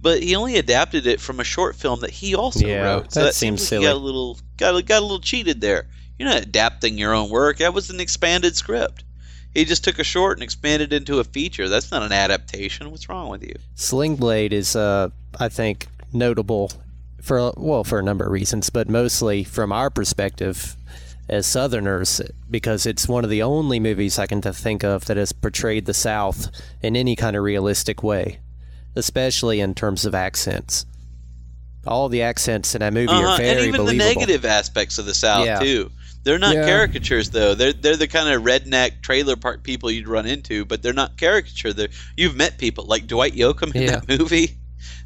[0.00, 3.12] but he only adapted it from a short film that he also Yeah, wrote.
[3.12, 3.86] So that that, seems silly.
[3.86, 5.86] Got a little got got a little cheated there.
[6.18, 7.58] You're not adapting your own work.
[7.58, 9.04] That was an expanded script.
[9.54, 11.68] He just took a short and expanded it into a feature.
[11.68, 12.90] That's not an adaptation.
[12.90, 13.54] What's wrong with you?
[13.74, 16.72] Sling Blade is, uh, I think, notable
[17.24, 20.76] for well for a number of reasons, but mostly from our perspective
[21.28, 25.16] as Southerners, because it's one of the only movies I can to think of that
[25.16, 26.50] has portrayed the South
[26.82, 28.40] in any kind of realistic way,
[28.94, 30.84] especially in terms of accents.
[31.86, 34.08] All the accents in that movie Uh-huh, are very and even believable.
[34.10, 35.60] the negative aspects of the South Yeah.
[35.60, 35.90] too.
[36.24, 36.66] They're not Yeah.
[36.66, 37.54] caricatures though.
[37.54, 41.16] They're they're the kind of redneck trailer park people you'd run into, but they're not
[41.18, 41.72] caricature.
[41.72, 44.00] They're, you've met people like Dwight Yoakam in Yeah.
[44.00, 44.56] that movie.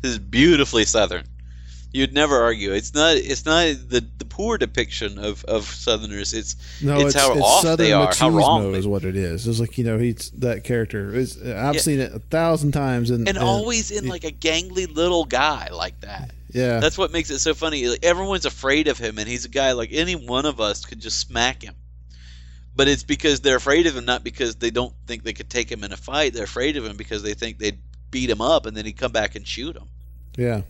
[0.03, 1.25] This is beautifully Southern.
[1.91, 2.73] You'd never argue.
[2.73, 3.17] It's not.
[3.17, 6.35] It's not the, the poor depiction of, of Southerners.
[6.35, 8.75] It's No, it's, how off Southern they are, how wrong.
[8.75, 9.49] is what it is.
[9.49, 11.15] It's like you know he's that character.
[11.15, 11.81] It's, I've Yeah.
[11.81, 15.99] seen it a thousand times, and, and always in like a gangly little guy like
[16.03, 16.33] that.
[16.53, 17.87] yeah, That's what makes it so funny.
[17.89, 21.01] Like, everyone's afraid of him, and he's a guy like any one of us could
[21.01, 21.75] just smack him.
[22.77, 25.73] But it's because they're afraid of him, not because they don't think they could take
[25.73, 26.35] him in a fight.
[26.35, 27.79] They're afraid of him because they think they'd
[28.11, 29.89] beat him up, and then he'd come back and shoot him.
[30.37, 30.61] yeah.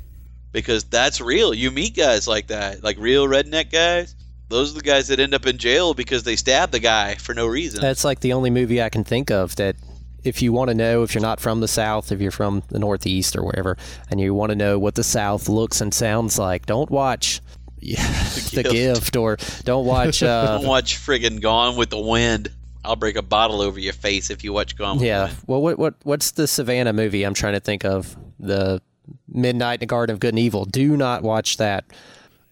[0.53, 1.53] Because that's real.
[1.53, 4.15] You meet guys like that, like real redneck guys.
[4.49, 7.35] Those are the guys that end up in jail because they stabbed the guy for
[7.35, 7.81] no reason.
[7.83, 9.77] That's like the only movie I can think of that
[10.25, 12.79] if you want to know if you're not from the South, if you're from the
[12.79, 13.77] Northeast or wherever,
[14.11, 17.41] and you want to know what the South looks and sounds like, don't watch
[17.81, 18.73] The, Gift.
[18.73, 19.17] Gift.
[19.17, 20.23] or don't watch.
[20.23, 22.51] Uh, Don't watch friggin' Gone with the Wind.
[22.85, 25.31] I'll break a bottle over your face if you watch Gone with the yeah.
[25.47, 27.25] Well, what what what's the Savannah movie?
[27.25, 28.81] I'm trying to think of the
[29.29, 30.65] Midnight in the Garden of Good and Evil.
[30.65, 31.85] Do not watch that.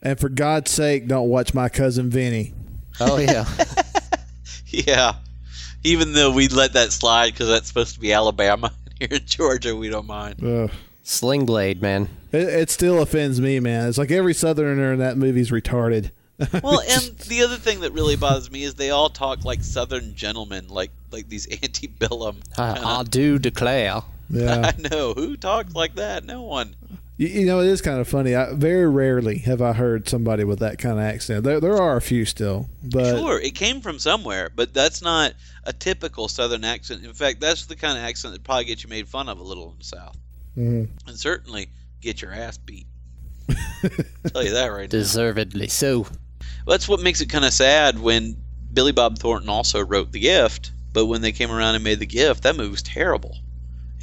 [0.03, 2.53] And for God's sake, don't watch my cousin Vinny.
[3.01, 3.45] Oh yeah.
[4.69, 5.15] Yeah.
[5.85, 9.77] Even though we let that slide because that's supposed to be Alabama, here in Georgia,
[9.77, 10.43] we don't mind.
[10.45, 10.71] Ugh.
[11.03, 12.09] Sling Blade, man.
[12.33, 13.89] It, it still offends me, man.
[13.89, 16.11] It's like every Southerner in that movie's retarded.
[16.63, 20.15] Well, and the other thing that really bothers me is they all talk like Southern
[20.15, 22.41] gentlemen, like like these antebellum.
[22.59, 24.03] I, kinda- I do declare.
[24.31, 26.25] Yeah, I know who talks like that.
[26.25, 26.75] No one.
[27.17, 28.35] you, you know it is kind of funny.
[28.35, 31.45] I, very rarely have I heard somebody with that kind of accent.
[31.45, 35.35] There, there are a few still, but sure, it came from somewhere, but that's not
[35.65, 37.05] a typical Southern accent.
[37.05, 39.43] In fact, that's the kind of accent that probably gets you made fun of a
[39.43, 40.17] little in the South,
[40.59, 40.89] Mhm.
[41.07, 41.69] and certainly
[42.01, 42.87] get your ass beat.
[44.33, 44.99] tell you that right now.
[44.99, 46.07] Deservedly so.
[46.67, 48.37] That's what makes it kind of sad when
[48.73, 52.07] Billy Bob Thornton also wrote The Gift, but when they came around and made The
[52.07, 53.37] Gift, that movie was terrible.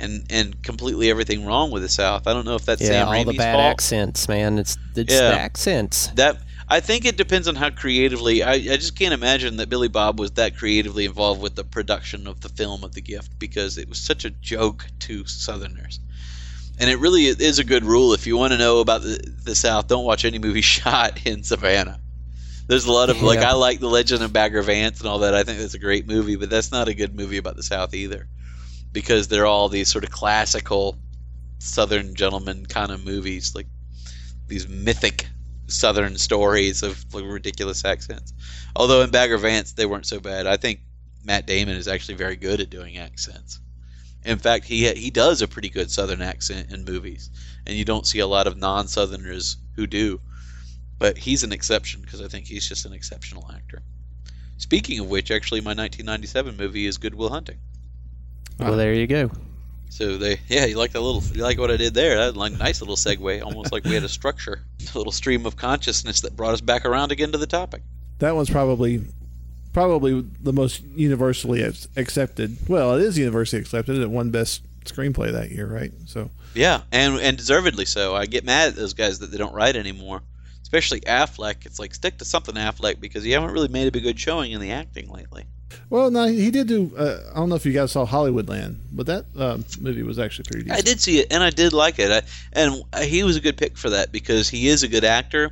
[0.03, 2.27] And and completely everything wrong with the South.
[2.27, 3.71] I don't know if that's Yeah, Sam all the bad fault.
[3.71, 4.59] accents, man.
[4.59, 5.29] It's it's Yeah.
[5.29, 6.07] the accents.
[6.15, 6.37] That
[6.67, 8.43] I think it depends on how creatively.
[8.43, 12.27] I, I just can't imagine that Billy Bob was that creatively involved with the production
[12.27, 15.99] of the film of The Gift because it was such a joke to Southerners.
[16.79, 19.55] And it really is a good rule if you want to know about the, the
[19.55, 21.99] South, don't watch any movie shot in Savannah.
[22.67, 25.35] There's a lot of like I like The Legend of Bagger Vance and all that.
[25.35, 27.93] I think that's a great movie, but that's not a good movie about the South
[27.93, 28.27] either,
[28.93, 30.97] because they're all these sort of classical
[31.59, 33.67] Southern gentleman kind of movies, like
[34.47, 35.27] these mythic
[35.67, 38.33] Southern stories of like, ridiculous accents.
[38.75, 40.45] Although in Bagger Vance they weren't so bad.
[40.45, 40.81] I think
[41.23, 43.59] Matt Damon is actually very good at doing accents.
[44.25, 47.29] In fact, he he does a pretty good Southern accent in movies,
[47.65, 50.21] and you don't see a lot of non-Southerners who do.
[50.99, 53.81] But he's an exception because I think he's just an exceptional actor.
[54.57, 57.59] Speaking of which, actually, my 1997 movie is Good Will Hunting.
[58.59, 58.75] Well, ah.
[58.75, 59.31] there you go.
[59.89, 62.17] So they, yeah, you like that little, you like what I did there?
[62.17, 64.63] That like nice little segue, almost like we had a structure,
[64.95, 67.83] a little stream of consciousness that brought us back around again to the topic.
[68.17, 69.03] that one's probably
[69.71, 71.61] probably the most universally
[71.95, 72.57] accepted.
[72.67, 73.97] Well, it is universally accepted.
[73.97, 75.91] It won best screenplay that year, right?
[76.05, 78.15] So Yeah, and and deservedly so.
[78.15, 80.21] I get mad at those guys that they don't write anymore,
[80.61, 81.65] especially Affleck.
[81.65, 84.61] It's like stick to something, Affleck, because you haven't really made a good showing in
[84.61, 85.45] the acting lately.
[85.89, 86.91] Well, no, he did do.
[86.97, 90.45] Uh, I don't know if you guys saw Hollywoodland, but that uh, movie was actually
[90.51, 92.11] pretty I did see it, and I did like it.
[92.11, 92.21] I,
[92.59, 95.51] and he was a good pick for that because he is a good actor,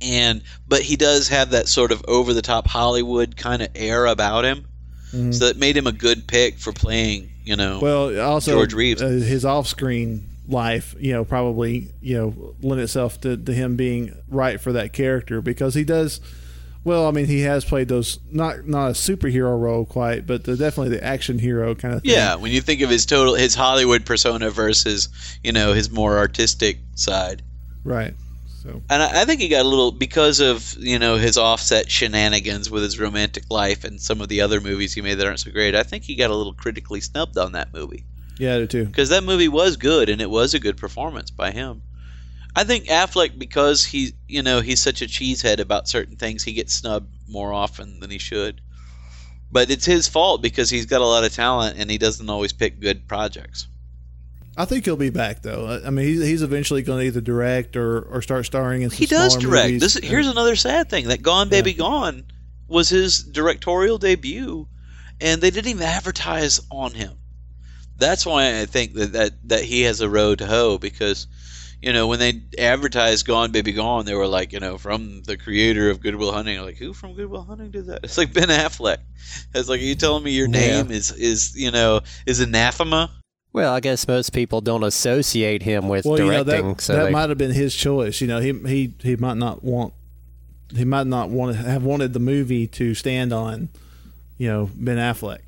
[0.00, 4.06] and but he does have that sort of over the top Hollywood kind of air
[4.06, 4.66] about him,
[5.12, 5.34] Mhm.
[5.34, 7.28] so that made him a good pick for playing.
[7.44, 9.02] You know, Well, also George Reeves.
[9.02, 14.14] uh, his off-screen life, you know, probably you know lend itself to, to him being
[14.28, 16.20] right for that character because he does.
[16.84, 20.56] Well, I mean, he has played those not not a superhero role quite, but the,
[20.56, 22.10] definitely the action hero kind of thing.
[22.10, 25.08] Yeah, when you think of his total his Hollywood persona versus
[25.44, 27.42] you know his more artistic side.
[27.84, 28.14] Right.
[28.62, 28.80] So.
[28.90, 32.68] And I, I think he got a little because of you know his offset shenanigans
[32.68, 35.52] with his romantic life and some of the other movies he made that aren't so
[35.52, 35.76] great.
[35.76, 38.04] I think he got a little critically snubbed on that movie.
[38.38, 38.84] Yeah, I do too.
[38.86, 41.82] Because that movie was good and it was a good performance by him.
[42.54, 46.52] I think Affleck because he you know he's such a cheesehead about certain things he
[46.52, 48.60] gets snubbed more often than he should.
[49.50, 52.52] But it's his fault because he's got a lot of talent and he doesn't always
[52.52, 53.66] pick good projects.
[54.56, 55.80] I think he'll be back though.
[55.84, 58.90] I mean, he's, he's eventually going to either direct or, or start starring in.
[58.90, 59.66] Some he does direct.
[59.66, 59.80] movies.
[59.94, 62.24] This here's another sad thing that Gone Baby Gone
[62.68, 64.68] was his directorial debut,
[65.20, 67.12] and they didn't even advertise on him.
[67.96, 71.26] That's why I think that that, that he has a road to hoe because.
[71.82, 75.36] You know, when they advertised "Gone Baby Gone," they were like, you know, from the
[75.36, 76.56] creator of Good Will Hunting.
[76.58, 78.00] I'm like, who from Good Will Hunting did that?
[78.04, 78.98] It's like Ben Affleck.
[79.52, 83.10] It's like, are you telling me your name is is you know is anathema?
[83.52, 86.56] Well, I guess most people don't associate him with well, directing.
[86.56, 88.20] you know, that, so that they, might have been his choice.
[88.20, 89.92] You know, he he he might not want
[90.74, 93.68] he might not want to have wanted the movie to stand on,
[94.38, 95.40] you know, Ben Affleck.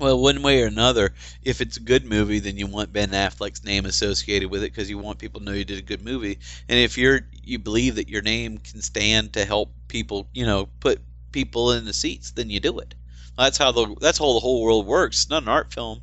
[0.00, 3.62] Well, one way or another, if it's a good movie, then you want Ben Affleck's
[3.62, 6.38] name associated with it because you want people to know you did a good movie.
[6.68, 10.66] And if you're you believe that your name can stand to help people, you know,
[10.80, 12.94] put people in the seats, then you do it.
[13.38, 15.22] That's how the that's how the whole world works.
[15.24, 16.02] It's not an art film.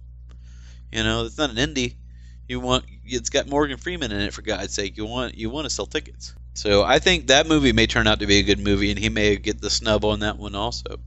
[0.91, 1.95] You know, it's not an indie.
[2.47, 4.97] You want it's got Morgan Freeman in it for God's sake.
[4.97, 6.35] You want you want to sell tickets.
[6.53, 9.09] So I think that movie may turn out to be a good movie, and he
[9.09, 10.99] may get the snub on that one also.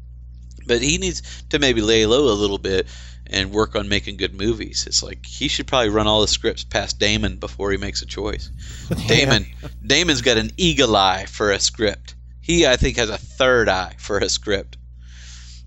[0.66, 2.87] But he needs to maybe lay low a little bit
[3.27, 4.85] and work on making good movies.
[4.87, 8.07] It's like he should probably run all the scripts past Damon before he makes a
[8.07, 8.51] choice.
[9.07, 9.46] Damon,
[9.87, 12.14] Damon's got an eagle eye for a script.
[12.40, 14.77] He, I think, has a third eye for a script.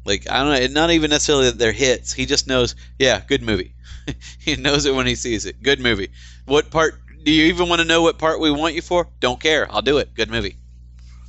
[0.05, 2.11] Like I don't know, not even necessarily that they're hits.
[2.11, 3.73] He just knows, yeah, good movie.
[4.39, 5.63] he knows it when he sees it.
[5.63, 6.09] Good movie.
[6.45, 6.99] What part?
[7.23, 9.07] Do you even want to know what part we want you for?
[9.21, 9.71] Don't care.
[9.71, 10.13] I'll do it.
[10.13, 10.57] Good movie.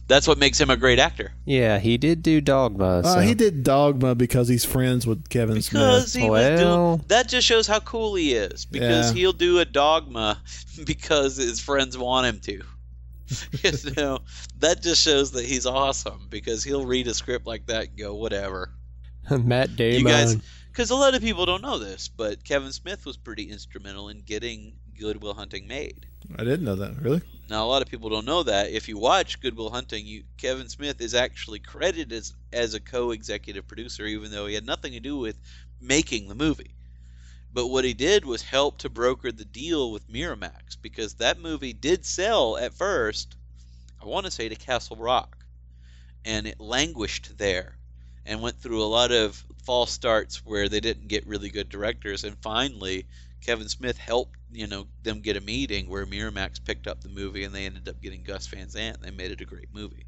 [0.07, 1.33] That's what makes him a great actor.
[1.47, 3.01] yeah, he did do Dogma.
[3.05, 6.23] Uh, he did Dogma because he's friends with Kevin Because Smith.
[6.25, 8.67] he was Well- doing that just shows how cool he is.
[8.67, 9.17] Because Yeah.
[9.17, 10.43] he'll do a dogma
[10.85, 12.63] because his friends want him to.
[13.63, 14.19] you know,
[14.59, 18.15] that just shows that he's awesome because he'll read a script like that and go,
[18.15, 18.71] whatever.
[19.31, 20.01] Matt Damon.
[20.01, 20.37] You guys,
[20.71, 24.21] because a lot of people don't know this, but Kevin Smith was pretty instrumental in
[24.21, 26.07] getting Good Will Hunting made.
[26.37, 27.01] I didn't know that.
[27.01, 27.23] Really?
[27.49, 28.71] Now, a lot of people don't know that.
[28.71, 32.81] If you watch Good Will Hunting, you, Kevin Smith is actually credited as, as a
[32.81, 35.39] co-executive producer, even though he had nothing to do with
[35.81, 36.75] making the movie.
[37.53, 41.73] But what he did was help to broker the deal with Miramax because that movie
[41.73, 43.37] did sell at first,
[44.03, 45.45] I want to say to Castle Rock,
[46.25, 47.77] and it languished there
[48.27, 52.25] and went through a lot of false starts where they didn't get really good directors
[52.25, 53.07] and finally
[53.41, 57.45] Kevin Smith helped, you know, them get a meeting where Miramax picked up the movie
[57.45, 59.03] and they ended up getting Gus Van Sant.
[59.03, 60.07] They made it a great movie.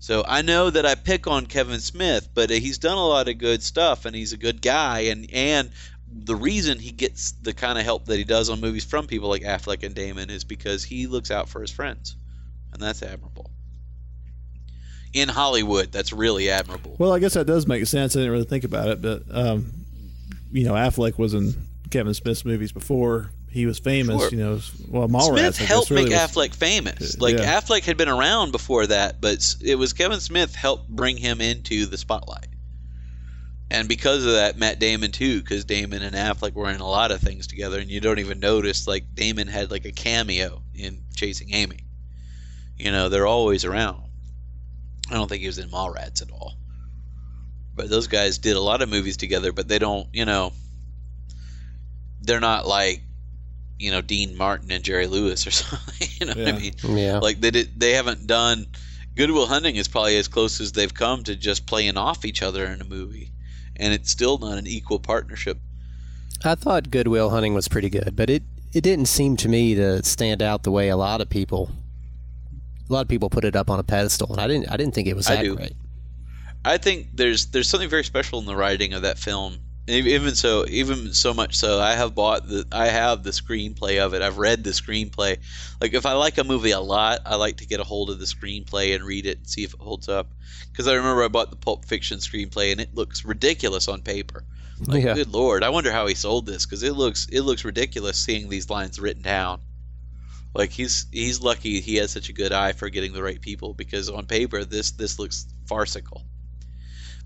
[0.00, 3.38] So I know that I pick on Kevin Smith, but he's done a lot of
[3.38, 5.70] good stuff and he's a good guy and and
[6.10, 9.28] the reason he gets the kind of help that he does on movies from people
[9.28, 12.16] like Affleck and Damon is because he looks out for his friends.
[12.72, 13.50] And that's admirable.
[15.12, 16.96] In Hollywood, that's really admirable.
[16.98, 18.14] Well, I guess that does make sense.
[18.14, 19.72] I didn't really think about it, but um,
[20.50, 21.54] you know, Affleck was in
[21.90, 24.20] Kevin Smith's movies before he was famous.
[24.20, 24.30] Sure.
[24.30, 25.54] You know, well, Mallrats.
[25.54, 27.18] Smith helped really make was- Affleck famous.
[27.18, 27.60] Like Yeah.
[27.60, 31.86] Affleck had been around before that, but it was Kevin Smith helped bring him into
[31.86, 32.46] the spotlight.
[33.70, 37.10] And because of that, Matt Damon too, because Damon and Affleck were in a lot
[37.10, 38.86] of things together, and you don't even notice.
[38.86, 41.80] Like Damon had like a cameo in Chasing Amy.
[42.78, 44.02] You know, they're always around.
[45.10, 46.54] I don't think he was in Mallrats at all.
[47.74, 50.52] But those guys did a lot of movies together, but they don't, you know,
[52.20, 53.02] they're not like,
[53.78, 56.08] you know, Dean Martin and Jerry Lewis or something.
[56.20, 56.54] You know what Yeah.
[56.54, 56.74] I mean?
[56.84, 57.18] Yeah.
[57.18, 58.66] Like they did, they haven't done.
[59.14, 62.42] Good Will Hunting is probably as close as they've come to just playing off each
[62.42, 63.30] other in a movie,
[63.76, 65.58] and it's still not an equal partnership.
[66.44, 69.74] I thought Good Will Hunting was pretty good, but it, it didn't seem to me
[69.74, 71.70] to stand out the way a lot of people
[72.88, 74.94] a lot of people put it up on a pedestal, and I didn't I didn't
[74.94, 75.56] think it was I that do.
[75.56, 75.74] great.
[76.64, 79.58] I think there's there's something very special in the writing of that film.
[79.88, 84.12] Even so, even so much so, I have bought the I have the screenplay of
[84.12, 84.20] it.
[84.20, 85.38] I've read the screenplay.
[85.80, 88.18] Like if I like a movie a lot, I like to get a hold of
[88.18, 90.30] the screenplay and read it and see if it holds up.
[90.70, 94.44] Because I remember I bought the Pulp Fiction screenplay and it looks ridiculous on paper.
[94.86, 95.14] Like, Yeah.
[95.14, 98.48] good lord, I wonder how he sold this because it looks it looks ridiculous seeing
[98.48, 99.60] these lines written down.
[100.54, 103.74] Like he's he's lucky he has such a good eye for getting the right people
[103.74, 106.24] because on paper this this looks farcical.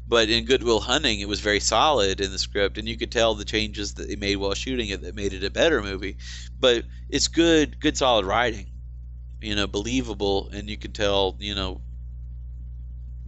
[0.07, 3.13] But in Good Will Hunting, it was very solid in the script, and you could
[3.13, 6.17] tell the changes that they made while shooting it that made it a better movie.
[6.59, 8.67] But it's good, good solid writing,
[9.41, 11.81] you know, believable, and you can tell, you know,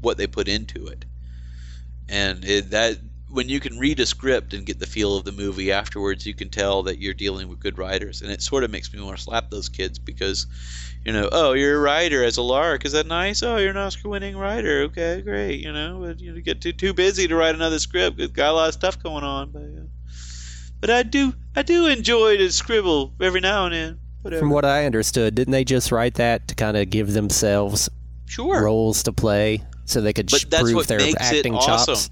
[0.01, 1.05] what they put into it.
[2.09, 2.99] And it, that
[3.35, 6.35] when you can read a script and get the feel of the movie afterwards, you
[6.35, 9.17] can tell that you're dealing with good writers, and it sort of makes me want
[9.17, 10.47] to slap those kids because,
[11.05, 12.85] you know, oh, you're a writer as a lark.
[12.85, 13.43] Is that nice?
[13.43, 14.83] Oh, you're an Oscar-winning writer.
[14.83, 15.61] Okay, great.
[15.61, 18.19] You know, but you get too too busy to write another script.
[18.33, 19.87] Got a lot of stuff going on, but uh,
[20.81, 24.01] but I do I do enjoy to scribble every now and then.
[24.23, 24.41] Whatever.
[24.41, 27.91] From what I understood, didn't they just write that to kind of give themselves
[28.27, 32.11] sure roles to play so they could but prove their acting it awesome.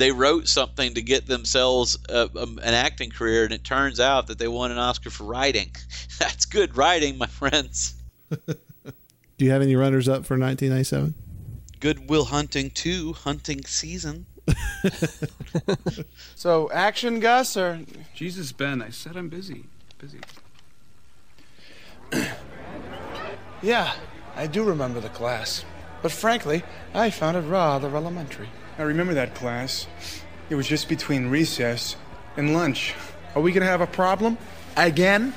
[0.00, 0.06] Chops?
[0.06, 4.26] They wrote something to get themselves a, um, an acting career, and it turns out
[4.28, 5.70] that they won an Oscar for writing.
[6.18, 7.94] That's good writing, my friends.
[8.30, 11.14] Do you have any runners up for 1997?
[11.80, 14.26] Good Will Hunting 2, Hunting Season.
[16.34, 17.80] So, action, Gus, or
[18.14, 19.64] Jesus, Ben, I said I'm busy.
[19.98, 20.20] Busy.
[23.62, 23.92] yeah,
[24.34, 25.64] I do remember the class,
[26.00, 26.62] but frankly,
[26.94, 28.48] I found it rather elementary.
[28.80, 29.86] I remember that class.
[30.48, 31.96] It was just between recess
[32.38, 32.94] and lunch.
[33.34, 34.38] Are we gonna have a problem?
[34.74, 35.34] Again?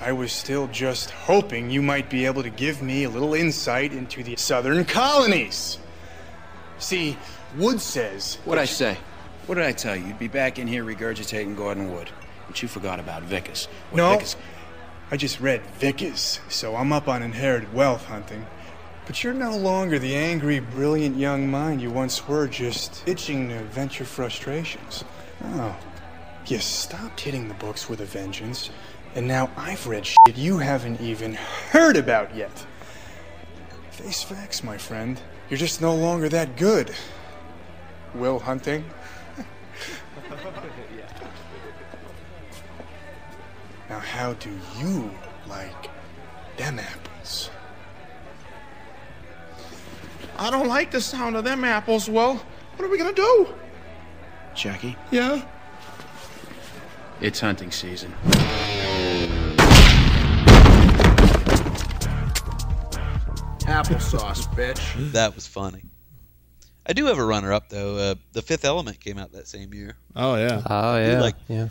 [0.00, 3.92] I was still just hoping you might be able to give me a little insight
[3.92, 5.76] into the southern colonies.
[6.78, 7.18] See,
[7.58, 8.38] Wood says.
[8.46, 8.96] What'd I say?
[9.44, 10.06] What did I tell you?
[10.06, 12.08] You'd be back in here regurgitating Gordon Wood.
[12.46, 13.66] But you forgot about Vickers.
[13.90, 14.12] What No.
[14.12, 14.36] Vickers-
[15.10, 18.46] I just read Vickers, so I'm up on inherited wealth hunting.
[19.08, 23.64] But you're no longer the angry, brilliant young mind you once were, just itching to
[23.64, 25.02] vent your frustrations.
[25.42, 25.74] Oh,
[26.46, 28.68] you stopped hitting the books with a vengeance,
[29.14, 31.32] and now I've read shit you haven't even
[31.70, 32.66] heard about yet.
[33.92, 35.18] Face facts, my friend.
[35.48, 36.94] You're just no longer that good.
[38.14, 38.84] Will hunting?
[43.88, 45.10] Now, how do you
[45.48, 45.88] like
[46.58, 47.48] them apples?
[50.38, 52.08] I don't like the sound of them apples.
[52.08, 52.34] Well,
[52.76, 53.48] what are we gonna do?
[54.54, 55.42] Jackie, Yeah?
[57.20, 58.14] it's hunting season.
[63.66, 65.12] Applesauce, bitch.
[65.12, 65.82] That was funny.
[66.86, 67.96] I do have a runner up, though.
[67.96, 69.96] Uh, the Fifth Element came out that same year.
[70.16, 70.62] Oh yeah.
[70.64, 71.68] Oh I do yeah, like- yeah.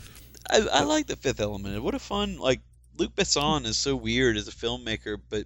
[0.50, 1.82] I, I like the Fifth Element.
[1.82, 2.60] What a fun like
[2.96, 5.44] Luc Besson is so weird as a filmmaker, but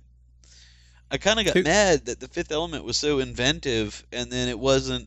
[1.13, 4.49] I kind of got Who- mad that the Fifth Element was so inventive and then
[4.49, 5.07] it wasn't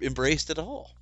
[0.00, 0.92] embraced at all.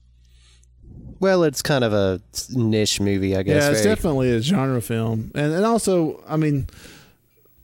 [1.21, 2.21] Well, it's kind of a
[2.55, 3.63] niche movie, I guess.
[3.65, 6.67] yeah, it's very- definitely a genre film, and and also, I mean,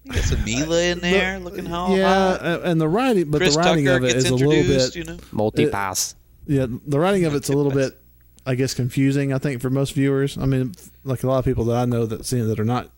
[0.05, 1.97] You got some Mila in there looking hot.
[1.97, 4.51] yeah, a- and the writing, but Chris the writing Tucker of it is a little
[4.51, 5.17] bit you know?
[5.33, 6.15] multi-pass.
[6.47, 7.97] Yeah, the writing of it's a little bit,
[8.45, 9.33] I guess, confusing.
[9.33, 10.37] I think for most viewers.
[10.37, 10.75] I mean,
[11.05, 12.91] like a lot of people that I know that see it that are not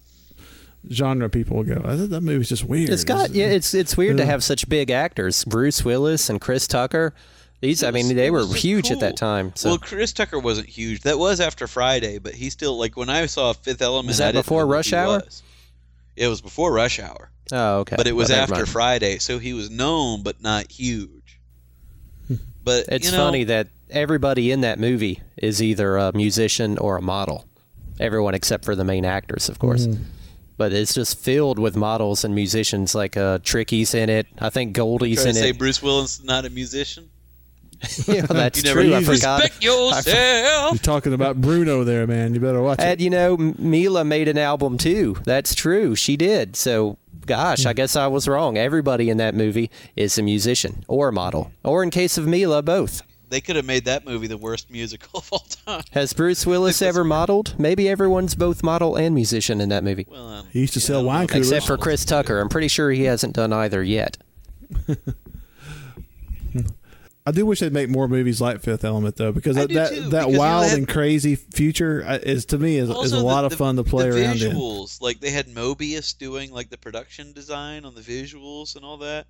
[0.90, 2.90] genre people will go, I think that movie's just weird.
[2.90, 6.66] It's got yeah, it's it's weird to have such big actors, Bruce Willis and Chris
[6.66, 7.14] Tucker.
[7.60, 9.52] These, I mean, they were was just huge at that time.
[9.54, 11.00] So Well, Chris Tucker wasn't huge.
[11.02, 14.08] That was after Friday, but he still like when I saw Fifth Element.
[14.08, 15.22] Was that I didn't before know Rush Hour?
[15.24, 15.42] was.
[16.16, 17.96] It was before Rush Hour, oh, okay.
[17.96, 18.68] but it was Well, after mind.
[18.68, 21.40] Friday, so he was known but not huge.
[22.64, 26.96] But It's you know, funny that everybody in that movie is either a musician or
[26.96, 27.46] a model.
[28.00, 29.86] Everyone except for the main actors, of course.
[29.86, 30.02] Mm-hmm.
[30.58, 32.94] But it's just filled with models and musicians.
[32.94, 34.26] Like uh, Tricky's in it.
[34.38, 35.58] I think Goldie's Try in to say it.
[35.58, 37.10] Bruce Willis is not a musician.
[38.06, 38.94] yeah, that's You never true.
[38.94, 39.40] I forgot.
[39.42, 40.72] respect yourself.
[40.72, 42.32] You're talking about Bruno there, man.
[42.34, 42.84] You better watch it.
[42.84, 45.16] And you know, Mila made an album too.
[45.24, 45.94] That's true.
[45.94, 46.56] She did.
[46.56, 46.96] So,
[47.26, 48.56] gosh, I guess I was wrong.
[48.56, 52.62] Everybody in that movie is a musician or a model, or in case of Mila,
[52.62, 53.02] both.
[53.28, 55.82] They could have made that movie the worst musical of all time.
[55.92, 57.54] Has Bruce Willis ever modeled?
[57.58, 60.06] Maybe everyone's both model and musician in that movie.
[60.08, 61.50] Well, um, He used to yeah, sell wine coolers.
[61.50, 62.38] Except for Chris Tucker.
[62.40, 64.16] I'm pretty sure he hasn't done either yet.
[67.28, 69.88] I do wish they'd make more movies like Fifth Element though, because I that that,
[69.90, 73.16] too, that because, wild had- and crazy future uh, is to me is, is Also,
[73.16, 74.52] a the- lot of fun to play the around in.
[74.52, 78.98] visuals, like they had Moebius doing like the production design on the visuals and all
[78.98, 79.26] that.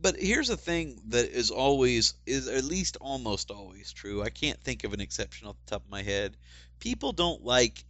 [0.00, 4.22] But here's the thing that is always is at least almost always true.
[4.22, 6.36] I can't think of an exception off the top of my head.
[6.80, 7.84] People don't like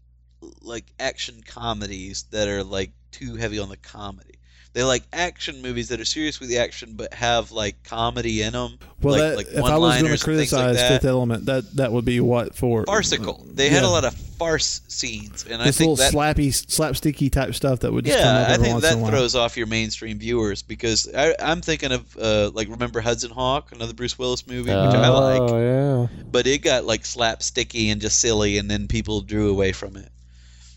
[0.62, 4.39] like action comedies that are like too heavy on the comedy.
[4.73, 8.53] They like action movies that are serious with the action but have like comedy in
[8.53, 8.79] them.
[9.03, 10.89] Well, like, that, like if I was going to and things like criticize.
[10.89, 13.45] Fifth Element, that that would be what for farcical.
[13.51, 17.33] They had a lot of farce scenes, and I this think little that slappy, slapsticky
[17.33, 19.11] type stuff that would just come yeah, up I think once that in a while.
[19.11, 23.73] throws off your mainstream viewers because I, I'm thinking of uh, like remember Hudson Hawk,
[23.73, 26.23] another Bruce Willis movie, which I like, Oh yeah.
[26.31, 30.11] but it got like slapsticky and just silly, and then people drew away from it.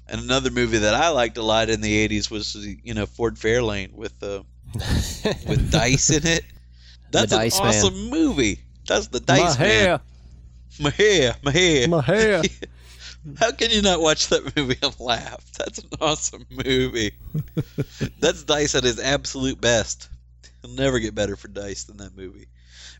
[0.07, 3.35] And another movie that I liked a lot in the '80s was you know Ford
[3.35, 4.43] Fairlane with uh,
[5.47, 6.43] with dice in it.
[7.11, 7.51] That's an Man.
[7.61, 8.59] awesome movie.
[8.87, 9.87] That's the Dice My hair.
[9.87, 9.99] Man.
[10.79, 12.41] My hair, my hair, My hair.
[13.39, 15.45] How can you not watch that movie and laugh?
[15.57, 17.11] That's an awesome movie.
[18.19, 20.09] That's Dice at his absolute best.
[20.61, 22.47] He'll never get better for Dice than that movie.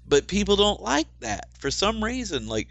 [0.08, 2.48] But people don't like that for some reason.
[2.48, 2.68] Like,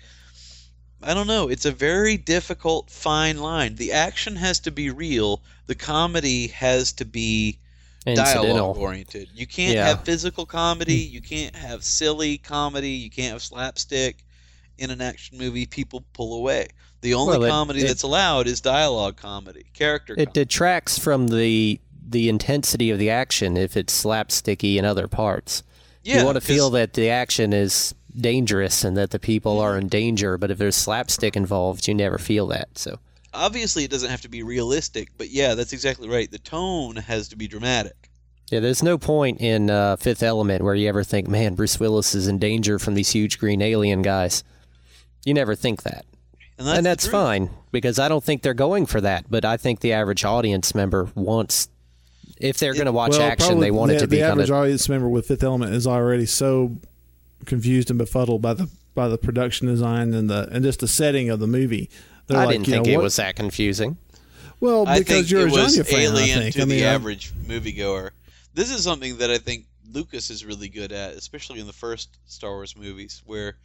[1.03, 1.49] I don't know.
[1.49, 3.75] It's a very difficult fine line.
[3.77, 5.43] The action has to be real.
[5.67, 7.59] The comedy has to be
[8.05, 9.29] dialogue oriented.
[9.35, 9.87] You can't Yeah.
[9.89, 11.07] have physical comedy.
[11.07, 11.15] Hmm.
[11.15, 12.91] You can't have silly comedy.
[12.91, 14.25] You can't have slapstick.
[14.79, 16.69] In an action movie, people pull away.
[17.03, 20.15] The only Well, it- comedy it- that's allowed is dialogue comedy, character.
[20.19, 25.63] It detracts from the the intensity of the action if it's slapsticky in other parts.
[26.03, 29.79] Yeah, you want to feel that the action is dangerous and that the people are
[29.79, 32.77] in danger, but if there's slapstick involved, you never feel that.
[32.79, 32.99] So
[33.35, 36.31] Obviously, it doesn't have to be realistic, but yeah, that's exactly right.
[36.31, 38.11] The tone has to be dramatic.
[38.51, 42.15] yeah, there's no point in uh, Fifth Element where you ever think, man, Bruce Willis
[42.15, 44.45] is in danger from these huge green alien guys.
[45.25, 46.05] You never think that.
[46.59, 49.25] And that's, and that's fine because I don't think they're going for that.
[49.31, 51.69] But I think the average audience member wants,
[52.37, 54.33] if they're going to watch well, action, they want the, it to be the kind
[54.33, 54.57] average of.
[54.57, 56.77] audience member with Fifth Element is already so
[57.47, 61.30] confused and befuddled by the by the production design and the and just the setting
[61.30, 61.88] of the movie.
[62.26, 63.97] They're I like, didn't think know, it what- was that confusing.
[64.61, 66.01] well because think you're it a was genre fan.
[66.01, 66.55] alien I think.
[66.57, 68.11] to I mean, the I- average moviegoer.
[68.55, 72.18] This is something that I think Lucas is really good at, especially in the first
[72.26, 73.57] Star Wars movies, where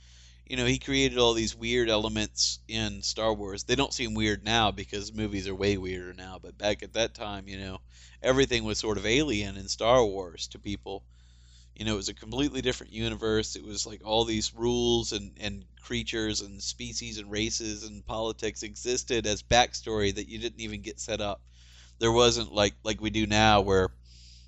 [0.47, 3.63] you know he created all these weird elements in Star Wars.
[3.63, 7.13] They don't seem weird now because movies are way weirder now, but back at that
[7.13, 7.79] time, you know,
[8.23, 11.03] everything was sort of alien in Star Wars to people.
[11.77, 13.55] You know, it was a completely different universe.
[13.55, 18.63] It was like all these rules and, and creatures and species and races and politics
[18.63, 21.39] existed as backstory that you didn't even get set up.
[21.99, 23.91] There wasn't like like we do now where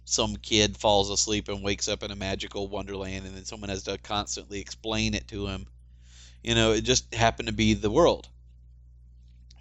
[0.05, 3.83] some kid falls asleep and wakes up in a magical wonderland and then someone has
[3.83, 5.67] to constantly explain it to him.
[6.43, 8.27] You know, it just happened to be the world.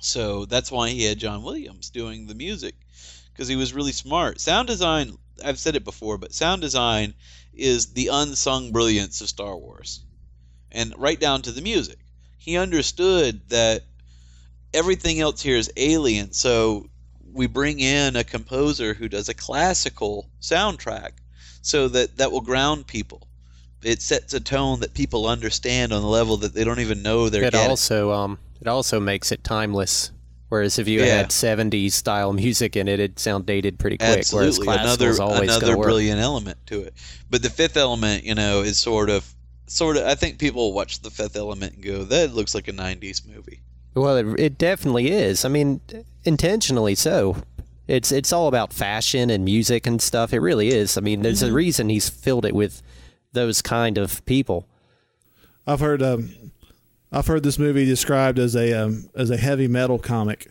[0.00, 2.76] So that's why he had John Williams doing the music
[3.30, 4.40] because he was really smart.
[4.40, 7.14] Sound design, I've said it before, but sound design
[7.58, 10.00] is the unsung brilliance of Star Wars.
[10.70, 11.98] And right down to the music.
[12.36, 13.82] He understood that
[14.72, 16.88] everything else here is alien, so
[17.32, 21.10] we bring in a composer who does a classical soundtrack
[21.62, 23.26] so that that will ground people.
[23.82, 27.28] It sets a tone that people understand on the level that they don't even know
[27.28, 27.70] they're It getting.
[27.70, 30.10] also um it also makes it timeless.
[30.48, 31.16] Whereas if you Yeah.
[31.16, 34.18] had '70s style music in it, it'd sound dated pretty quick.
[34.20, 35.84] Absolutely, whereas another classical's always another gonna work.
[35.86, 36.94] brilliant element to it.
[37.30, 39.26] But the fifth element, you know, is sort of
[39.66, 40.04] sort of.
[40.04, 43.60] I think people watch the fifth element and go, "That looks like a '90s movie."
[43.94, 45.44] Well, it, it definitely is.
[45.44, 45.80] I mean,
[46.24, 47.36] intentionally so.
[47.86, 50.32] It's it's all about fashion and music and stuff.
[50.32, 50.96] It really is.
[50.96, 52.80] I mean, there's a reason he's filled it with
[53.32, 54.66] those kind of people.
[55.66, 56.47] I've heard um,
[57.10, 60.48] I've heard this movie described as a um, as a heavy metal comic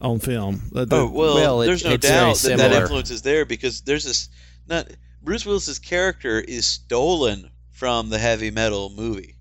[0.00, 0.62] on film.
[0.72, 3.82] That- that- Oh well, well, it- there's no doubt that that influence is there because
[3.82, 4.28] there's this.
[4.68, 4.88] Not
[5.22, 9.36] Bruce Willis's character is stolen from the heavy metal movie.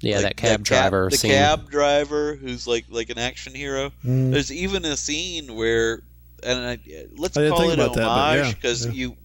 [0.00, 1.30] Yeah, Like, that cab the driver the scene.
[1.30, 3.92] cab driver who's like like an action hero.
[4.04, 4.30] Mm.
[4.32, 6.02] There's even a scene where,
[6.42, 6.78] and I,
[7.16, 8.92] let's I call it about that, but yeah, homage because yeah.
[8.92, 9.16] you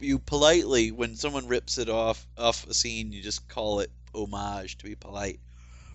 [0.00, 4.76] you politely when someone rips it off off a scene, you just call it homage
[4.78, 5.40] to be polite.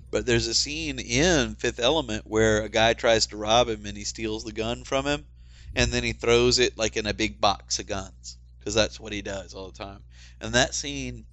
[0.10, 3.98] But there's a scene in Fifth Element where a guy tries to rob him and
[3.98, 5.26] he steals the gun from him,
[5.76, 9.14] and then he throws it like in a big box of guns because that's what
[9.14, 10.04] he does all the time.
[10.40, 11.26] And that scene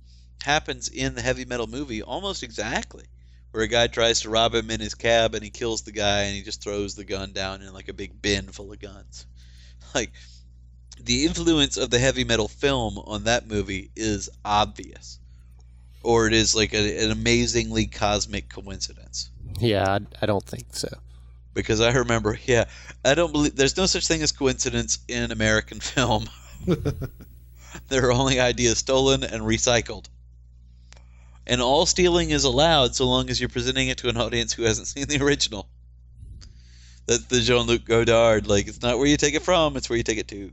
[0.43, 3.05] happens in the heavy metal movie almost exactly,
[3.51, 6.23] where a guy tries to rob him in his cab and he kills the guy
[6.23, 9.27] and he just throws the gun down in like a big bin full of guns.
[9.95, 10.13] Like
[10.99, 15.19] the influence of the heavy metal film on that movie is obvious,
[16.05, 19.31] or it is like a, an amazingly cosmic coincidence.
[19.59, 20.89] Yeah, I, I don't think so.
[21.55, 22.65] Because I remember, yeah,
[23.05, 26.29] I don't believe there's no such thing as coincidence in American film.
[27.89, 30.07] there are only ideas stolen and recycled.
[31.47, 34.63] And all stealing is allowed so long as you're presenting it to an audience who
[34.63, 35.69] hasn't seen the original.
[37.07, 38.47] That's the Jean Luc Godard.
[38.47, 40.51] Like, it's not where you take it from; it's where you take it to.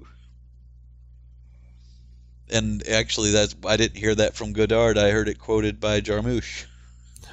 [2.51, 4.97] And actually, that's I didn't hear that from Godard.
[4.97, 6.65] I heard it quoted by Jarmusch.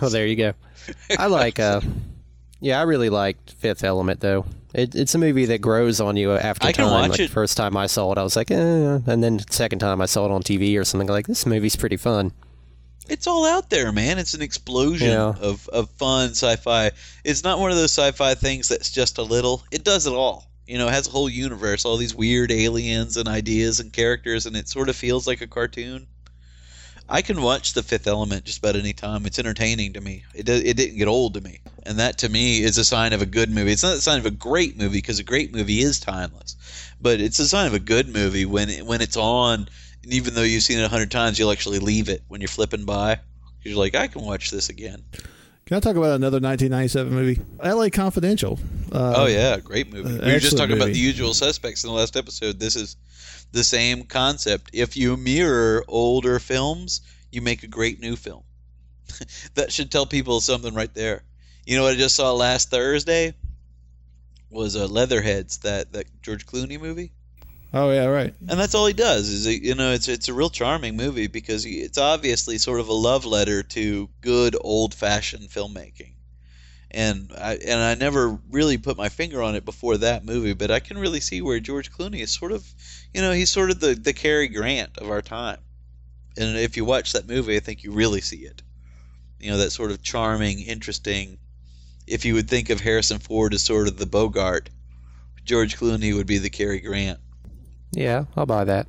[0.00, 0.52] Oh, there you go.
[1.18, 1.58] I like.
[1.58, 1.80] uh
[2.60, 4.46] Yeah, I really liked Fifth Element though.
[4.74, 6.90] It, it's a movie that grows on you after I time.
[6.90, 7.30] watch like, it.
[7.30, 8.54] First time I saw it, I was like, eh.
[9.06, 11.96] and then second time I saw it on TV or something like this movie's pretty
[11.96, 12.32] fun.
[13.08, 14.18] It's all out there, man.
[14.18, 15.32] It's an explosion Yeah.
[15.40, 16.90] of, of fun sci-fi.
[17.24, 19.62] It's not one of those sci-fi things that's just a little.
[19.70, 20.47] It does it all.
[20.68, 24.54] You know, has a whole universe, all these weird aliens and ideas and characters, and
[24.54, 26.06] it sort of feels like a cartoon.
[27.08, 29.24] I can watch The Fifth Element just about any time.
[29.24, 30.24] It's entertaining to me.
[30.34, 33.22] It it didn't get old to me, and that to me is a sign of
[33.22, 33.72] a good movie.
[33.72, 36.54] It's not a sign of a great movie because a great movie is timeless,
[37.00, 39.70] but it's a sign of a good movie when it, when it's on.
[40.02, 42.48] And even though you've seen it a hundred times, you'll actually leave it when you're
[42.48, 43.20] flipping by.
[43.62, 45.02] You're like, I can watch this again.
[45.68, 47.42] Can I talk about another 1997 movie?
[47.62, 47.90] L.A.
[47.90, 48.58] Confidential.
[48.90, 50.18] Uh, oh yeah, great movie.
[50.18, 52.58] we were just talking about the usual suspects in the last episode.
[52.58, 52.96] This is
[53.52, 54.70] the same concept.
[54.72, 58.44] If you mirror older films, you make a great new film.
[59.56, 61.22] that should tell people something right there.
[61.66, 63.34] You know what I just saw last Thursday
[64.48, 67.12] was uh, Leatherheads, that that George Clooney movie.
[67.72, 68.34] Oh yeah, right.
[68.48, 71.64] And that's all he does is you know it's it's a real charming movie because
[71.64, 76.14] he, it's obviously sort of a love letter to good old fashioned filmmaking.
[76.90, 80.70] And I and I never really put my finger on it before that movie, but
[80.70, 82.66] I can really see where George Clooney is sort of,
[83.12, 85.58] you know, he's sort of the the Cary Grant of our time.
[86.38, 88.62] And if you watch that movie, I think you really see it.
[89.40, 91.38] You know, that sort of charming, interesting.
[92.06, 94.70] If you would think of Harrison Ford as sort of the Bogart,
[95.44, 97.20] George Clooney would be the Cary Grant
[97.92, 98.86] Yeah, I'll buy that.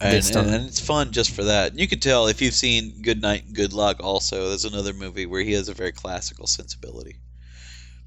[0.00, 1.78] And, and, and it's fun just for that.
[1.78, 4.00] You can tell if you've seen Good Night and Good Luck.
[4.00, 7.16] Also, there's another movie where he has a very classical sensibility.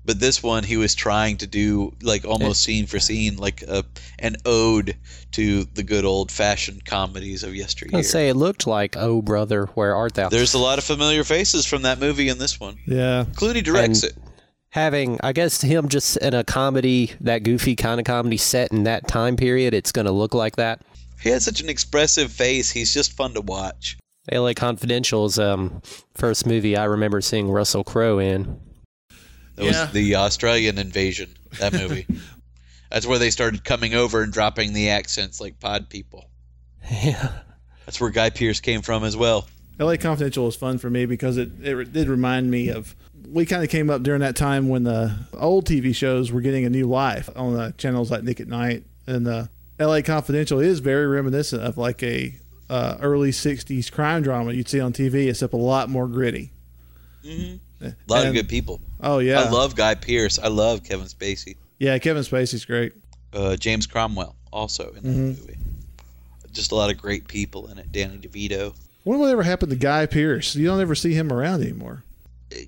[0.06, 3.84] But this one, he was trying to do like almost scene for scene, like a,
[4.20, 4.96] an ode
[5.34, 7.98] to the good old fashioned comedies of yesteryear.
[7.98, 10.30] I'd say it looked like Oh Brother, Where Art Thou?
[10.30, 12.78] There's a lot of familiar faces from that movie in this one.
[12.86, 13.26] Yeah.
[13.34, 14.18] Clooney directs And it.
[14.72, 18.84] Having, I guess, him just in a comedy, that goofy kind of comedy set in
[18.84, 20.82] that time period, it's going to look like that.
[21.22, 22.70] He has such an expressive face.
[22.70, 23.98] He's just fun to watch.
[24.30, 24.54] L.A.
[24.54, 25.82] Confidential's um,
[26.16, 28.60] first movie I remember seeing Russell Crowe in.
[29.56, 31.34] That was the Australian invasion.
[31.60, 32.06] That movie.
[32.92, 36.30] That's where they started coming over and dropping the accents like pod people.
[36.90, 37.40] Yeah.
[37.86, 39.48] That's where Guy Pearce came from as well.
[39.80, 39.98] L.A.
[39.98, 42.96] Confidential was fun for me because it, it did remind me of.
[43.30, 46.64] We kind of came up during that time when the old TV shows were getting
[46.66, 49.50] a new life on the channels like Nick at Night, and the
[49.80, 50.02] L.A.
[50.02, 52.34] Confidential is very reminiscent of like a
[52.70, 56.52] uh, early '60s crime drama you'd see on TV, except a lot more gritty.
[57.26, 57.60] A
[58.08, 58.80] lot And- of good people.
[59.02, 60.40] Oh yeah, I love Guy Pearce.
[60.40, 61.58] I love Kevin Spacey.
[61.80, 62.94] Yeah, Kevin Spacey's great.
[63.34, 65.38] Uh, James Cromwell also in that Mhm.
[65.40, 65.58] movie.
[66.54, 67.92] Just a lot of great people in it.
[67.92, 68.74] Danny DeVito.
[69.08, 70.54] When will ever happened to Guy Pearce?
[70.54, 72.04] You don't ever see him around anymore.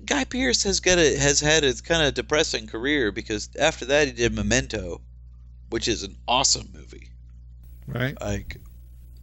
[0.06, 4.06] Guy Pearce has got a has had a kind of depressing career because after that
[4.06, 5.02] he did Memento,
[5.68, 7.10] which is an awesome movie.
[7.86, 8.18] Right.
[8.18, 8.56] Like,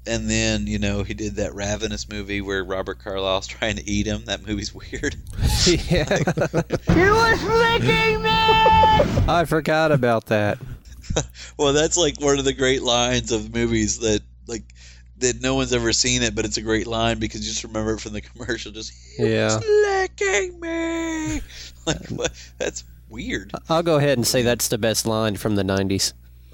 [0.06, 4.06] and then you know he did that Ravenous movie where Robert Carlyle's trying to eat
[4.06, 4.26] him.
[4.26, 5.16] That movie's weird.
[5.66, 6.20] yeah.
[6.96, 8.30] You was licking me!
[8.30, 10.60] I forgot about that.
[11.58, 14.64] well, that's like one of the great lines of movies that like
[15.20, 17.94] that no one's ever seen it, but it's a great line because you just remember
[17.96, 18.72] it from the commercial.
[18.72, 19.58] Just Yeah.
[19.58, 21.42] licking me.
[21.88, 22.18] Like mm.
[22.18, 22.52] what?
[22.58, 23.54] That's weird.
[23.70, 26.12] I'll go ahead and say that's the best line from the 90s.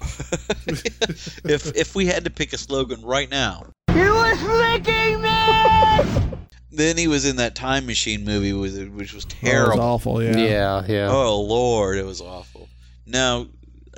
[1.44, 6.36] if if we had to pick a slogan right now, You was licking me!
[6.70, 10.22] then he was in that time machine movie with which was Oh, it was awful.
[10.22, 10.36] Yeah.
[10.36, 11.08] Yeah, yeah.
[11.10, 12.68] Oh lord, it was awful.
[13.06, 13.46] Now,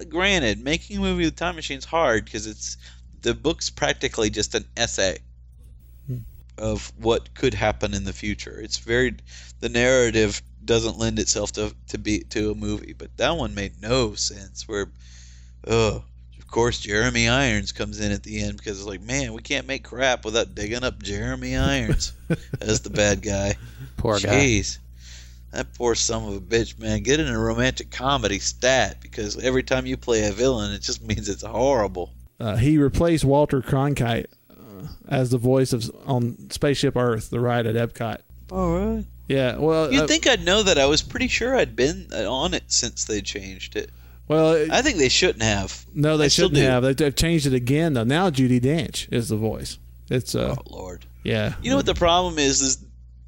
[0.08, 2.76] granted, making a movie with time machine's hard because it's
[3.26, 5.18] the book's practically just an essay
[6.06, 6.18] hmm.
[6.56, 8.60] of what could happen in the future.
[8.60, 9.16] It's very
[9.58, 13.82] the narrative doesn't lend itself to to be to a movie, but that one made
[13.82, 14.68] no sense.
[14.68, 14.86] Where,
[15.66, 16.04] oh,
[16.38, 19.66] of course Jeremy Irons comes in at the end because it's like, man, we can't
[19.66, 22.12] make crap without digging up Jeremy Irons
[22.60, 23.56] as the bad guy.
[23.96, 24.36] Poor guy.
[24.36, 24.78] Jeez.
[25.50, 27.02] That poor son of a bitch, man.
[27.02, 31.02] Get in a romantic comedy stat because every time you play a villain, it just
[31.02, 32.12] means it's horrible.
[32.38, 37.66] Uh, he replaced Walter Cronkite uh, as the voice of on Spaceship Earth, the ride
[37.66, 38.18] at Epcot.
[38.50, 39.04] All right.
[39.28, 39.56] Yeah.
[39.56, 40.78] Well, You'd uh, think I'd know that.
[40.78, 43.90] I was pretty sure I'd been on it since they changed it.
[44.28, 45.84] well, it- I think they shouldn't have.
[45.94, 46.82] no, they I shouldn't have.
[46.82, 48.04] They, they've changed it again though.
[48.04, 49.78] Now Judi Dench is the voice.
[50.10, 51.04] It's uh, Oh Lord.
[51.24, 51.54] yeah.
[51.62, 52.60] You know what the problem is?
[52.60, 52.84] Is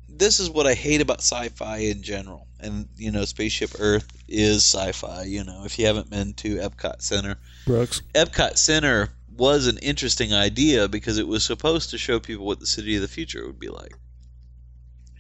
[0.09, 2.47] this is what I hate about sci-fi in general.
[2.61, 5.23] and you know, Spaceship Earth is sci-fi.
[5.25, 7.37] You know, if you haven't been to Epcot Center,
[7.69, 8.01] Brooks.
[8.14, 12.66] Epcot Center was an interesting idea because it was supposed to show people what the
[12.66, 13.93] city of the future would be like.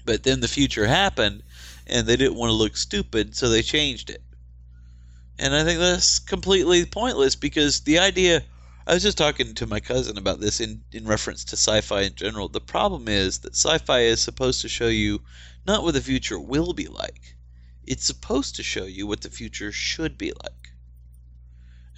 [0.06, 1.42] But then the future happened,
[1.86, 4.22] and they didn't want to look stupid, so they changed it.
[5.38, 8.42] And I think that's completely pointless because the idea.
[8.86, 12.00] I was just talking to my cousin about this in, in reference to sci fi
[12.00, 12.48] in general.
[12.48, 15.20] The problem is that sci fi is supposed to show you
[15.66, 17.36] not what the future will be like,
[17.86, 20.57] it's supposed to show you what the future should be like.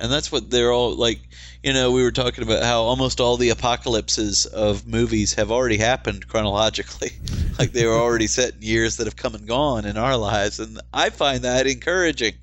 [0.00, 1.20] And that's what they're all like.
[1.62, 5.76] You know, we were talking about how almost all the apocalypses of movies have already
[5.76, 7.10] happened chronologically.
[7.58, 10.58] like they were already set in years that have come and gone in our lives.
[10.58, 12.34] And I find that encouraging.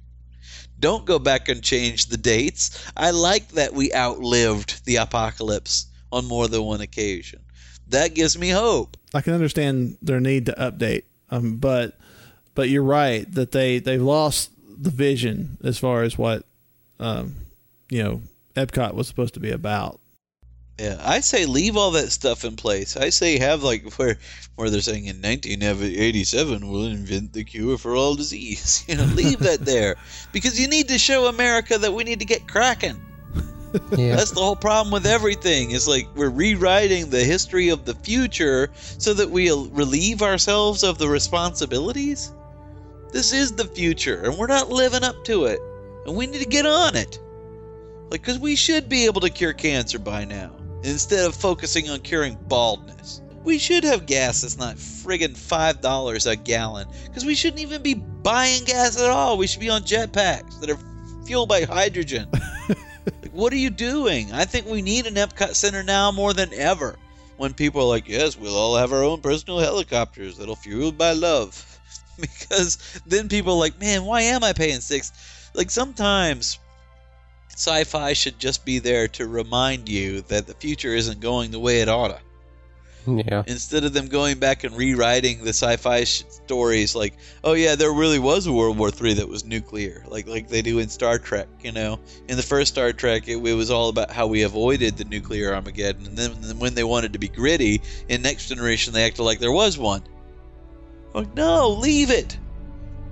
[0.79, 2.85] Don't go back and change the dates.
[2.95, 7.39] I like that we outlived the apocalypse on more than one occasion.
[7.89, 8.97] That gives me hope.
[9.13, 11.97] I can understand their need to update, um, but
[12.53, 16.43] but you're right that they they've lost the vision as far as what
[16.99, 17.35] um,
[17.89, 18.21] you know
[18.55, 19.99] Epcot was supposed to be about.
[20.79, 22.95] Yeah, I say leave all that stuff in place.
[22.95, 24.17] I say have like where
[24.55, 28.83] where they're saying in 1987 we'll invent the cure for all disease.
[28.87, 29.95] You know, leave that there
[30.31, 33.01] because you need to show America that we need to get cracking.
[33.97, 34.15] Yeah.
[34.15, 35.71] That's the whole problem with everything.
[35.71, 40.97] It's like we're rewriting the history of the future so that we relieve ourselves of
[40.97, 42.31] the responsibilities.
[43.11, 45.59] This is the future, and we're not living up to it,
[46.05, 47.19] and we need to get on it.
[48.09, 51.99] Like, because we should be able to cure cancer by now, instead of focusing on
[51.99, 53.21] curing baldness.
[53.43, 57.81] We should have gas that's not friggin' five dollars a gallon, because we shouldn't even
[57.81, 59.37] be buying gas at all.
[59.37, 60.79] We should be on jetpacks that are
[61.25, 62.29] fueled by hydrogen.
[62.69, 64.31] like, what are you doing?
[64.31, 66.97] I think we need an Epcot Center now more than ever.
[67.35, 71.11] When people are like, yes, we'll all have our own personal helicopters that'll fueled by
[71.11, 71.63] love.
[72.19, 75.11] because then people are like, man, why am I paying six?
[75.53, 76.57] Like sometimes
[77.57, 81.81] sci-fi should just be there to remind you that the future isn't going the way
[81.81, 82.19] it oughta.
[83.07, 83.43] Yeah.
[83.47, 87.91] Instead of them going back and rewriting the sci-fi sh- stories, like, oh yeah, there
[87.91, 91.17] really was a World War III that was nuclear, like like they do in Star
[91.17, 91.47] Trek.
[91.63, 94.97] You know, in the first Star Trek, it, it was all about how we avoided
[94.97, 98.93] the nuclear Armageddon, and then, then when they wanted to be gritty in Next Generation,
[98.93, 100.03] they acted like there was one.
[101.13, 102.37] Like, no, leave it.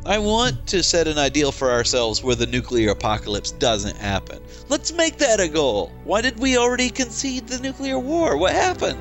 [0.07, 4.39] I want to set an ideal for ourselves where the nuclear apocalypse doesn't happen.
[4.69, 5.91] Let's make that a goal.
[6.03, 8.37] Why did we already concede the nuclear war?
[8.37, 8.99] What happened?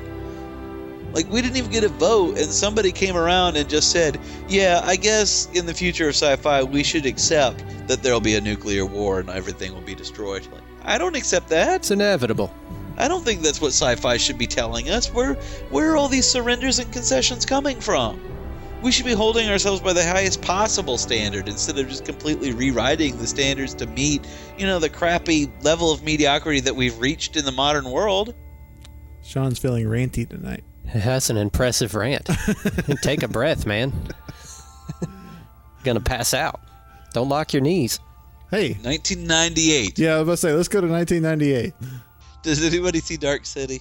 [1.13, 4.81] Like, we didn't even get a vote, and somebody came around and just said, Yeah,
[4.83, 8.41] I guess in the future of sci fi, we should accept that there'll be a
[8.41, 10.47] nuclear war and everything will be destroyed.
[10.51, 11.75] Like, I don't accept that.
[11.75, 12.51] It's inevitable.
[12.97, 15.13] I don't think that's what sci fi should be telling us.
[15.13, 15.35] Where,
[15.69, 18.19] where are all these surrenders and concessions coming from?
[18.81, 23.17] We should be holding ourselves by the highest possible standard instead of just completely rewriting
[23.17, 24.27] the standards to meet,
[24.59, 28.35] you know, the crappy level of mediocrity that we've reached in the modern world.
[29.23, 30.63] Sean's feeling ranty tonight.
[30.93, 32.29] That's an impressive rant.
[33.01, 33.91] Take a breath, man.
[35.83, 36.59] Gonna pass out.
[37.13, 37.99] Don't lock your knees.
[38.51, 39.97] Hey, 1998.
[39.97, 41.73] yeah, I was about to say, let's go to 1998.
[42.43, 43.79] Does anybody see Dark City?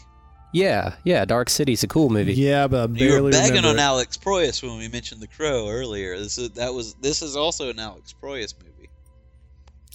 [0.55, 1.25] Yeah, yeah.
[1.25, 2.33] Dark City's a cool movie.
[2.35, 3.83] Yeah, but I You were barely bagging remember on it.
[3.83, 6.17] Alex Proyas when we mentioned The Crow earlier.
[6.17, 8.89] This is, that was this is also an Alex Proyas movie.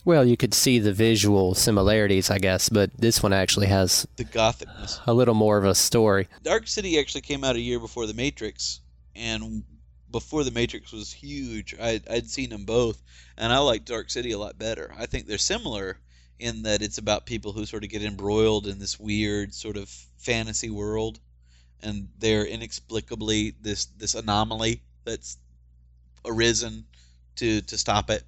[0.05, 4.23] Well, you could see the visual similarities, I guess, but this one actually has The
[4.25, 4.99] gothicness.
[5.07, 6.27] a little more of a story.
[6.43, 8.79] Dark City actually came out a year before The Matrix,
[9.15, 9.63] and
[10.11, 13.01] before The Matrix was huge, I'd, I'd seen them both,
[13.37, 14.93] and I like Dark City a lot better.
[14.97, 15.97] I think they're similar
[16.39, 19.89] in that it's about people who sort of get embroiled in this weird sort of
[20.17, 21.19] fantasy world,
[21.81, 25.37] and they're inexplicably this this anomaly that's
[26.25, 26.85] arisen
[27.35, 28.23] to to stop it.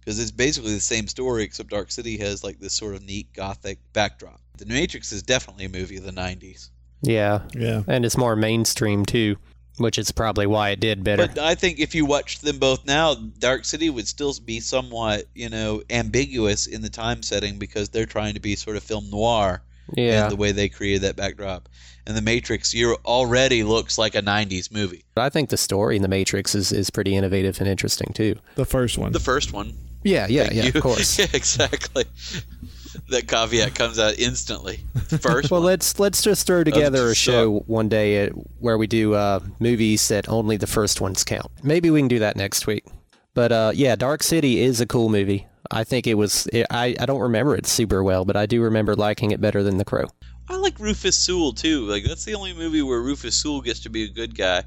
[0.00, 3.32] Because it's basically the same story, except Dark City has like this sort of neat
[3.34, 4.40] gothic backdrop.
[4.56, 6.70] The Matrix is definitely a movie of the '90s.
[7.02, 7.42] Yeah.
[7.54, 7.82] Yeah.
[7.86, 9.36] And it's more mainstream, too,
[9.78, 11.26] which is probably why it did better.
[11.26, 15.24] But I think if you watched them both now, Dark City would still be somewhat,
[15.34, 19.08] you know, ambiguous in the time setting because they're trying to be sort of film
[19.10, 19.62] noir
[19.94, 20.24] Yeah.
[20.24, 21.68] in the way they created that backdrop.
[22.06, 25.04] And the Matrix, you already looks like a '90s movie.
[25.14, 28.36] But I think the story in The Matrix is, is pretty innovative and interesting, too.
[28.56, 29.12] The first one.
[29.12, 30.72] The first one, Yeah, yeah, Thank yeah, you.
[30.74, 31.18] of course.
[31.18, 32.04] yeah, exactly.
[33.10, 34.80] that caveat comes out instantly.
[35.20, 35.66] First Well, one.
[35.66, 38.28] let's let's just throw together a show one day
[38.58, 41.46] where we do uh, movies that only the first ones count.
[41.62, 42.84] Maybe we can do that next week.
[43.34, 45.46] But uh, yeah, Dark City is a cool movie.
[45.70, 46.46] I think it was.
[46.52, 49.62] It, I I don't remember it super well, but I do remember liking it better
[49.62, 50.06] than The Crow.
[50.48, 51.82] I like Rufus Sewell too.
[51.86, 54.64] Like that's the only movie where Rufus Sewell gets to be a good guy.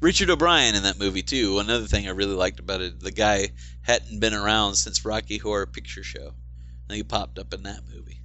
[0.00, 1.58] Richard O'Brien in that movie too.
[1.58, 3.48] Another thing I really liked about it, the guy
[3.82, 6.32] hadn't been around since Rocky Horror Picture Show,
[6.88, 8.20] and he popped up in that movie.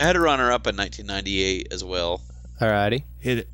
[0.00, 2.20] I had a runner up in 1998 as well.
[2.60, 3.04] Alrighty.
[3.20, 3.48] Hit it.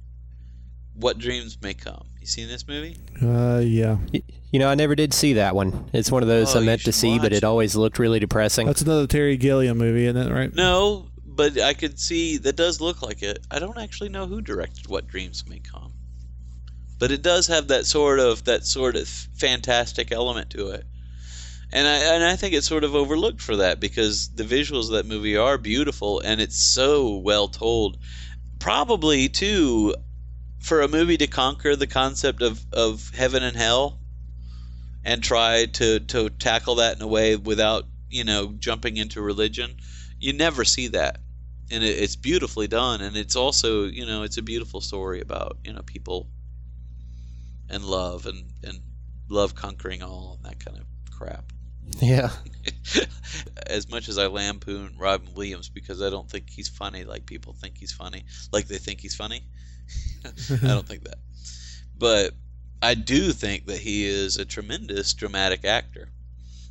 [0.95, 2.07] What Dreams May Come.
[2.21, 2.97] You seen this movie?
[3.23, 3.97] Uh, yeah.
[4.51, 5.89] You know, I never did see that one.
[5.93, 8.19] It's one of those Oh, I meant to see, but watch it always looked really
[8.19, 8.67] depressing.
[8.67, 10.33] That's another Terry Gilliam movie, isn't it?
[10.33, 10.55] Right?
[10.55, 13.47] No, but I could see that does look like it.
[13.51, 15.93] I don't actually know who directed What Dreams May Come,
[16.99, 20.85] but it does have that sort of that sort of fantastic element to it,
[21.73, 24.93] and I and I think it's sort of overlooked for that because the visuals of
[24.93, 27.99] that movie are beautiful and it's so well told.
[28.59, 29.95] Probably too,
[30.59, 34.01] for a movie to conquer the concept of of heaven and hell,
[35.05, 39.77] and try to to tackle that in a way without you know jumping into religion
[40.21, 41.19] you never see that.
[41.71, 43.01] And it, it's beautifully done.
[43.01, 46.31] And it's also you know it's a beautiful story about you know people
[47.69, 48.81] and love and and
[49.29, 51.53] love conquering all and that kind of crap
[51.99, 52.31] Yeah.
[53.67, 57.53] as much as I lampoon Robin Williams because I don't think he's funny like people
[57.53, 59.43] think he's funny, like they think he's funny.
[60.25, 61.19] I don't think that.
[61.99, 62.35] But
[62.83, 66.09] I do think that he is a tremendous dramatic actor.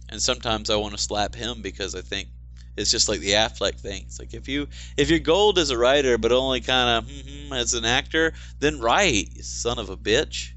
[0.10, 2.30] And sometimes I want to slap him because I think
[2.76, 4.04] it's just like the Affleck thing.
[4.06, 7.54] It's like if you if you're gold as a writer but only kind of mm-hmm,
[7.54, 10.54] as an actor, then write, son of a bitch.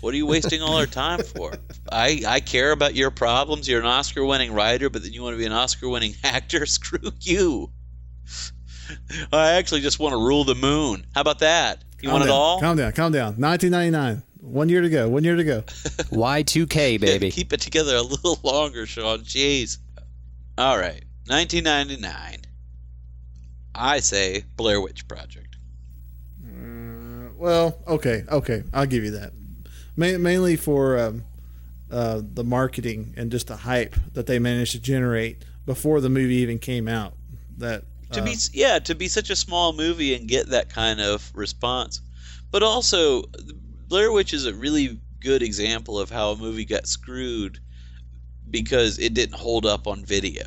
[0.00, 1.52] What are you wasting all our time for?
[1.90, 3.68] I, I care about your problems.
[3.68, 6.66] You're an Oscar winning writer, but then you want to be an Oscar winning actor?
[6.66, 7.70] Screw you.
[9.32, 11.06] I actually just want to rule the moon.
[11.14, 11.82] How about that?
[12.00, 12.60] You Calm want it down, all?
[12.60, 12.92] Calm down.
[12.92, 13.34] Calm down.
[13.40, 14.22] 1999.
[14.40, 15.08] One year to go.
[15.08, 15.62] One year to go.
[15.62, 17.30] Y2K, baby.
[17.30, 19.20] Keep it together a little longer, Sean.
[19.20, 19.78] Jeez.
[20.58, 21.04] All right.
[21.28, 22.38] 1999.
[23.74, 25.56] I say Blair Witch Project.
[26.44, 29.32] Uh, well, okay, okay, I'll give you that.
[29.96, 31.24] Ma- mainly for um,
[31.90, 36.36] uh, the marketing and just the hype that they managed to generate before the movie
[36.36, 37.14] even came out.
[37.58, 41.00] That to uh, be yeah to be such a small movie and get that kind
[41.00, 42.00] of response.
[42.50, 43.24] But also
[43.88, 47.58] blair witch is a really good example of how a movie got screwed
[48.50, 50.46] because it didn't hold up on video.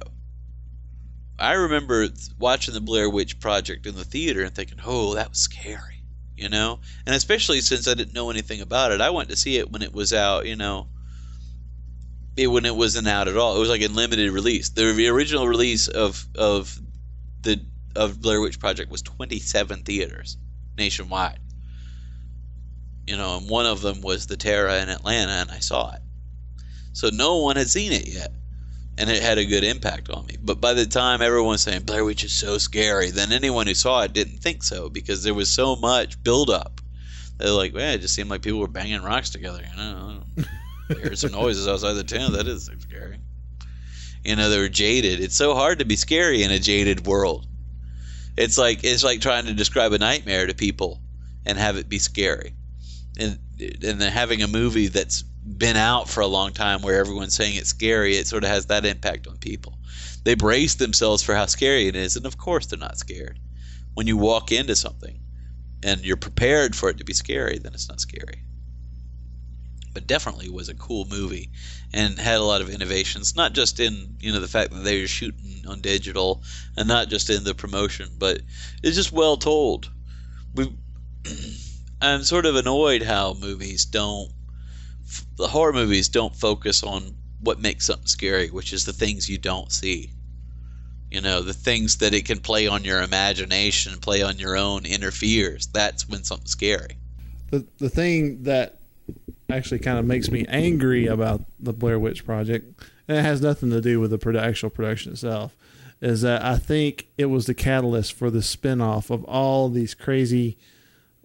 [1.38, 2.08] I remember
[2.40, 5.95] watching the blair witch project in the theater and thinking oh that was scary
[6.36, 9.58] you know and especially since i didn't know anything about it i went to see
[9.58, 10.88] it when it was out you know
[12.38, 15.08] it, when it wasn't out at all it was like a limited release the, the
[15.08, 16.78] original release of of
[17.42, 17.62] the
[17.96, 20.38] of Blair Witch Project was 27 theaters
[20.78, 21.40] nationwide.
[23.08, 26.02] You know, and one of them was the Tara in Atlanta, and I saw it.
[26.94, 28.34] So no one had seen it yet,
[28.98, 30.38] and it had a good impact on me.
[30.42, 34.02] But by the time everyone's saying Blair Witch is so scary, then anyone who saw
[34.02, 36.82] it didn't think so because there was so much buildup.
[37.38, 39.64] They're like, well, it just seemed like people were banging rocks together.
[39.70, 40.24] You know,
[40.90, 42.34] I heard some noises outside the tent.
[42.34, 43.20] That is scary
[44.26, 47.46] you know they were jaded it's so hard to be scary in a jaded world
[48.36, 51.00] it's like it's like trying to describe a nightmare to people
[51.46, 52.54] and have it be scary
[53.20, 57.36] and and then having a movie that's been out for a long time where everyone's
[57.36, 59.78] saying it's scary it sort of has that impact on people.
[60.24, 63.40] They brace themselves for how scary it is and of course they're not scared.
[63.94, 65.20] When you walk into something
[65.84, 68.44] and you're prepared for it to be scary then it's not scary.
[69.94, 71.52] But definitely was a cool movie
[71.94, 75.00] and had a lot of innovations not just in you know the fact that they
[75.00, 76.44] were shooting on digital
[76.76, 78.42] and not just in the promotion but
[78.82, 79.92] it's just well told.
[80.56, 80.76] We
[82.02, 84.32] i'm sort of annoyed how movies don't
[85.38, 89.38] the horror movies don't focus on what makes something scary which is the things you
[89.38, 90.12] don't see.
[91.12, 94.86] You know the things that it can play on your imagination play on your own
[94.86, 95.68] inner fears.
[95.68, 96.98] That's when something's scary.
[97.52, 98.80] The the thing that
[99.50, 103.70] actually kind of makes me angry about the Blair Witch Project, and it has nothing
[103.70, 105.56] to do with the actual production itself,
[106.02, 110.58] is that I think it was the catalyst for the spin-off of all these crazy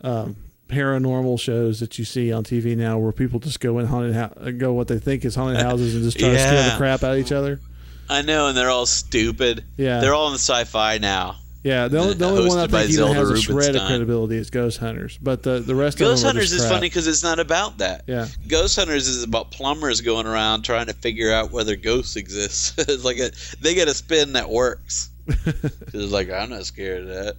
[0.02, 0.36] um,
[0.70, 4.32] paranormal shows that you see on TV now, where people just go in haunted ho-
[4.36, 7.02] uh, go what they think is haunted houses and just try to scare the crap
[7.02, 7.60] out of each other.
[8.08, 10.00] i know and they're all stupid Yeah.
[10.00, 13.04] they're all in the sci-fi now Yeah, the only, the only one I think even
[13.04, 16.28] Zelda has a shred of credibility is Ghost Hunters, but the the rest Ghost of
[16.28, 16.72] Hunters is crap.
[16.72, 18.04] funny because it's not about that.
[18.06, 18.28] Yeah.
[18.48, 22.78] Ghost Hunters is about plumbers going around trying to figure out whether ghosts exist.
[22.78, 25.10] it's like a they get a spin that works.
[25.28, 27.36] it's like I'm not scared of that.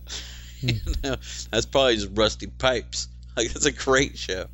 [0.62, 0.92] you hmm.
[1.04, 1.16] know,
[1.50, 3.08] that's probably just rusty pipes.
[3.38, 4.46] Like it's a great show.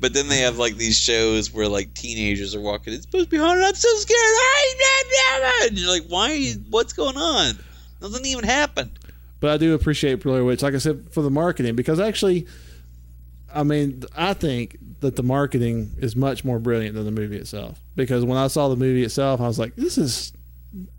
[0.00, 2.92] But then they have like these shows where like teenagers are walking.
[2.92, 3.64] It's supposed to be haunted.
[3.64, 4.18] I'm so scared.
[4.18, 6.32] I and you're like, why?
[6.32, 7.58] You, what's going on?
[8.00, 8.90] Nothing even happened.
[9.40, 12.46] But I do appreciate Blair Witch, like I said, for the marketing because actually,
[13.54, 17.78] I mean, I think that the marketing is much more brilliant than the movie itself.
[17.94, 20.32] Because when I saw the movie itself, I was like, this is,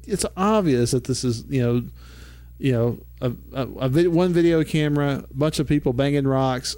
[0.08, 1.84] it's obvious that this is, you know,
[2.60, 6.76] you know, a, a, a one video camera, bunch of people banging rocks,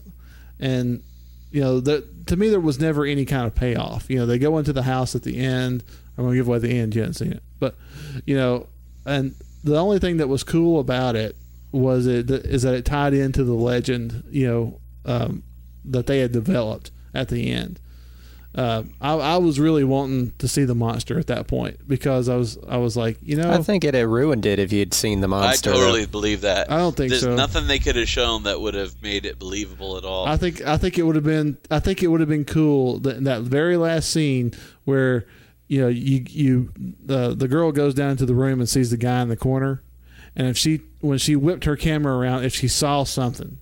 [0.62, 1.04] and
[1.52, 4.10] you know, the, to me there was never any kind of payoff.
[4.10, 5.84] You know, they go into the house at the end.
[6.18, 6.96] I'm gonna give away the end.
[6.96, 7.76] You haven't seen it, but
[8.26, 8.68] you know,
[9.06, 11.36] and the only thing that was cool about it
[11.72, 14.24] was it is that it tied into the legend.
[14.30, 15.44] You know, um,
[15.84, 17.80] that they had developed at the end.
[18.54, 22.36] Uh, I, I was really wanting to see the monster at that point because I
[22.36, 25.22] was I was like, you know, I think it had ruined it if you'd seen
[25.22, 25.70] the monster.
[25.70, 26.70] I totally believe that.
[26.70, 27.34] I don't think There's so.
[27.34, 30.28] nothing they could have shown that would have made it believable at all.
[30.28, 33.00] I think I think it would have been I think it would have been cool
[33.00, 35.26] that that very last scene where
[35.70, 38.98] you know you you the the girl goes down into the room and sees the
[38.98, 39.82] guy in the corner,
[40.36, 43.58] and if she when she whipped her camera around, if she saw something,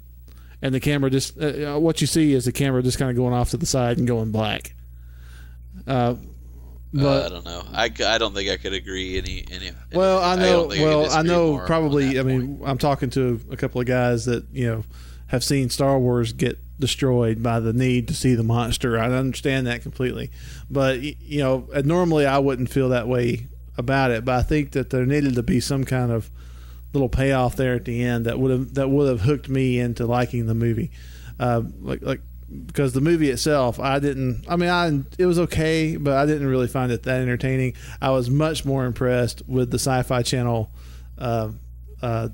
[0.64, 3.16] and the camera just uh, uh, what you see is the camera just kind of
[3.16, 4.74] going off to the side and going black.
[5.88, 6.16] Uh,
[6.94, 7.64] but Uh, I don't know.
[7.72, 9.72] I, I don't think I could agree any any.
[9.94, 10.72] Well, I know.
[10.72, 11.58] I well, could I know.
[11.66, 12.20] Probably.
[12.20, 14.84] I mean, I'm talking to a couple of guys that you know
[15.28, 18.98] have seen Star Wars get destroyed by the need to see the monster.
[18.98, 20.32] I understand that completely,
[20.70, 24.26] but you know, uh, normally I wouldn't feel that way about it.
[24.26, 26.32] But I think that there needed to be some kind of
[26.94, 30.08] little payoff there at the end that would have that would have hooked me into
[30.08, 30.90] liking the movie.
[31.40, 32.22] Uh, like like
[32.66, 34.46] because the movie itself, I didn't.
[34.48, 37.74] I mean, I it was okay, but I didn't really find it that entertaining.
[38.02, 40.72] I was much more impressed with the Sci-Fi Channel
[41.18, 41.52] uh,
[42.02, 42.30] uh,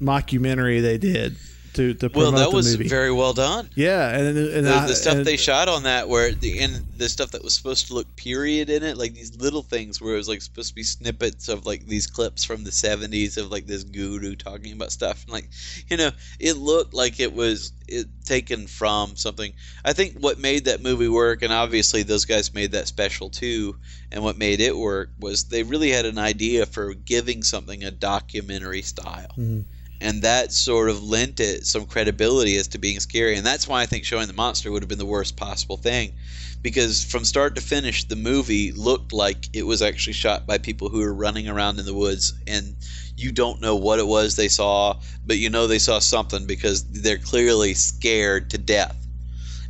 [0.00, 1.36] mockumentary they did
[1.74, 2.88] to to Well, that was movie.
[2.88, 3.70] very well done.
[3.74, 6.84] yeah, and, and the, I- the stuff and- they shot on that, where the and
[6.96, 10.14] the stuff that was supposed to look period in it, like these little things where
[10.14, 13.50] it was like supposed to be snippets of like these clips from the '70s of
[13.50, 15.48] like this guru talking about stuff, and like
[15.88, 19.52] you know, it looked like it was it taken from something.
[19.84, 23.76] I think what made that movie work, and obviously those guys made that special too,
[24.12, 27.90] and what made it work was they really had an idea for giving something a
[27.90, 29.64] documentary style Mhm.
[30.00, 33.36] And that sort of lent it some credibility as to being scary.
[33.36, 36.12] And that's why i think showing the monster would have been the worst possible thing
[36.62, 40.88] because from start to finish the movie looked like it was actually shot by people
[40.88, 42.76] who were running around in the woods and
[43.16, 44.94] you don't know what it was they saw
[45.24, 48.96] but you know they saw something because they're clearly scared to death.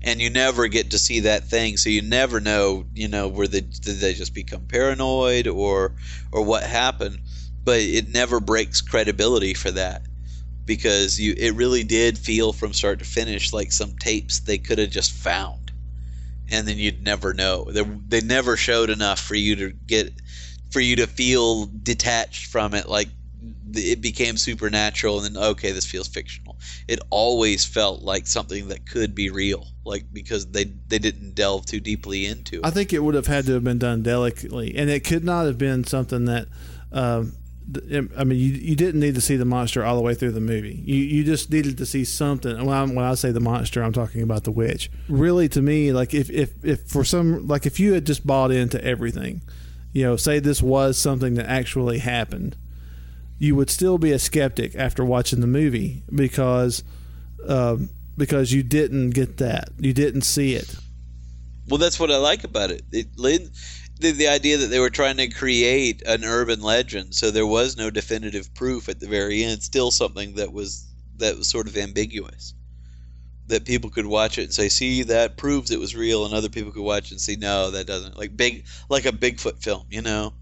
[0.03, 3.47] And you never get to see that thing so you never know you know where
[3.47, 5.95] they did they just become paranoid or
[6.33, 7.21] or what happened?
[7.63, 10.07] But it never breaks credibility for that
[10.71, 14.79] because you it really did feel from start to finish like some tapes they could
[14.79, 15.73] have just found.
[16.49, 17.65] And then you'd never know.
[17.65, 20.13] They, they never showed enough for you to get
[20.71, 22.89] for you to feel detached from it.
[22.89, 23.09] Like
[23.75, 26.57] it became supernatural and then okay this feels fictional.
[26.87, 31.67] It always felt like something that could be real like because they they didn't delve
[31.67, 32.65] too deeply into it.
[32.65, 35.47] I think it would have had to have been done delicately, and it could not
[35.47, 36.47] have been something that.
[36.93, 37.35] Um,
[38.19, 40.41] I mean, you, you didn't need to see the monster all the way through the
[40.41, 40.81] movie.
[40.85, 42.57] You you just needed to see something.
[42.65, 44.91] When I, when I say the monster, I'm talking about the witch.
[45.09, 48.51] Really, to me, like if, if if for some like if you had just bought
[48.51, 49.43] into everything,
[49.93, 52.57] you know, say this was something that actually happened,
[53.39, 56.83] you would still be a skeptic after watching the movie because
[57.47, 60.75] um, because you didn't get that, you didn't see it.
[61.69, 62.83] Well, that's what I like about it.
[62.91, 63.07] It
[64.01, 67.77] the, the idea that they were trying to create an urban legend, so there was
[67.77, 69.63] no definitive proof at the very end.
[69.63, 70.87] Still, something that was
[71.17, 72.55] that was sort of ambiguous.
[73.47, 76.49] That people could watch it and say, "See, that proves it was real," and other
[76.49, 80.03] people could watch and say, "No, that doesn't." Like big, like a Bigfoot film, you
[80.03, 80.35] know.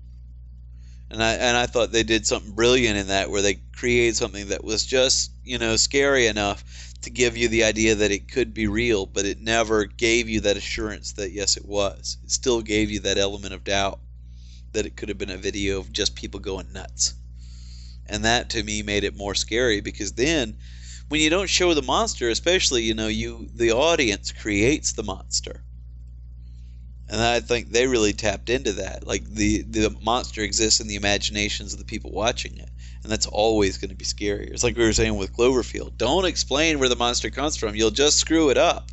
[1.11, 4.49] And I and I thought they did something brilliant in that, where they created something
[4.49, 8.53] that was just you know scary enough to give you the idea that it could
[8.53, 12.19] be real, but it never gave you that assurance that yes, it was.
[12.25, 14.01] It still gave you that element of doubt
[14.73, 17.15] that it could have been a video of just people going nuts.
[18.07, 20.57] And that to me made it more scary because then
[21.09, 25.65] when you don't show the monster, especially, you know, you the audience creates the monster.
[27.11, 29.07] And I think they really tapped into that.
[29.07, 32.69] Like the the monster exists in the imaginations of the people watching it
[33.03, 34.51] and that's always going to be scarier.
[34.51, 35.97] It's like we were saying with Cloverfield.
[35.97, 37.75] Don't explain where the monster comes from.
[37.75, 38.91] You'll just screw it up.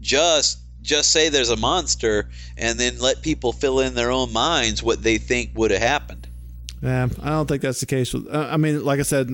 [0.00, 4.82] Just just say there's a monster and then let people fill in their own minds
[4.82, 6.26] what they think would have happened.
[6.82, 8.14] Yeah, I don't think that's the case.
[8.32, 9.30] I mean, like I said,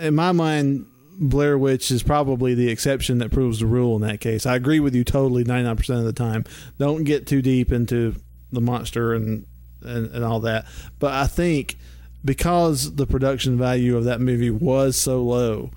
[0.00, 0.86] in my mind,
[1.18, 4.46] Blair Witch is probably the exception that proves the rule in that case.
[4.46, 6.44] I agree with you totally, ninety nine percent of the time.
[6.78, 8.16] Don't get too deep into
[8.52, 9.46] the monster and,
[9.82, 10.66] and and all that.
[10.98, 11.76] But I think
[12.24, 15.70] because the production value of that movie was so low,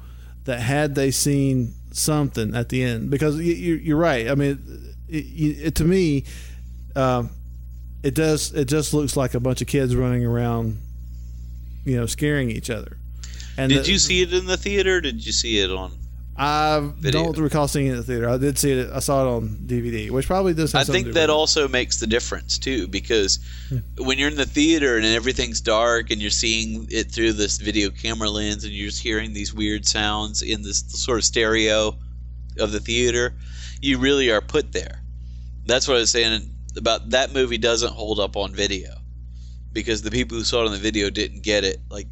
[0.45, 4.29] that had they seen something at the end because you, you're right.
[4.29, 6.25] I mean, it, it, to me,
[6.95, 7.31] um,
[8.03, 8.53] it does.
[8.53, 10.79] It just looks like a bunch of kids running around,
[11.85, 12.97] you know, scaring each other.
[13.59, 14.97] And did the- you see it in the theater?
[14.97, 15.91] Or did you see it on?
[16.41, 17.25] I Video.
[17.25, 18.29] don't recall seeing it in the theater.
[18.29, 18.89] I did see it.
[18.93, 20.71] I saw it on DVD, which probably does.
[20.71, 23.39] Have I think that also makes the difference too, because
[23.97, 27.89] when you're in the theater and everything's dark and you're seeing it through this video
[27.89, 31.93] camera lens and you're just hearing these weird sounds in this sort of stereo
[32.57, 33.33] of the theater,
[33.81, 35.01] you really are put there.
[35.65, 38.91] That's what I was saying about that movie doesn't hold up on video
[39.73, 41.81] because the people who saw it on the video didn't get it.
[41.89, 42.07] Like,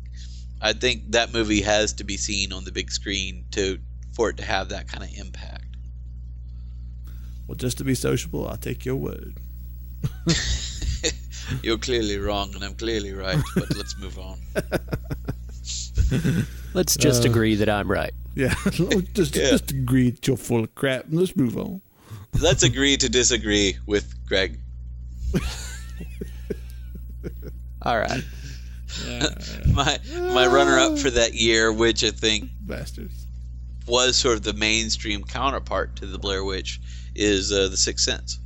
[0.61, 3.79] I think that movie has to be seen on the big screen to
[4.13, 5.63] for it to have that kind of impact.
[7.47, 9.37] Well, just to be sociable, I'll take your word.
[11.63, 13.39] You're clearly wrong, and I'm clearly right.
[13.55, 14.37] But let's move on.
[16.73, 18.13] Let's just Uh, agree that I'm right.
[18.35, 18.53] Yeah,
[19.13, 19.49] just Yeah.
[19.51, 21.05] just agree that you're full of crap.
[21.05, 21.81] and Let's move on.
[22.39, 24.59] Let's agree to disagree with Greg.
[27.81, 28.23] All right.
[29.73, 33.25] my my runner up for that year, which I think bastards
[33.87, 36.79] was sort of the mainstream counterpart to the Blair Witch,
[37.15, 38.39] is uh, the Sixth Sense.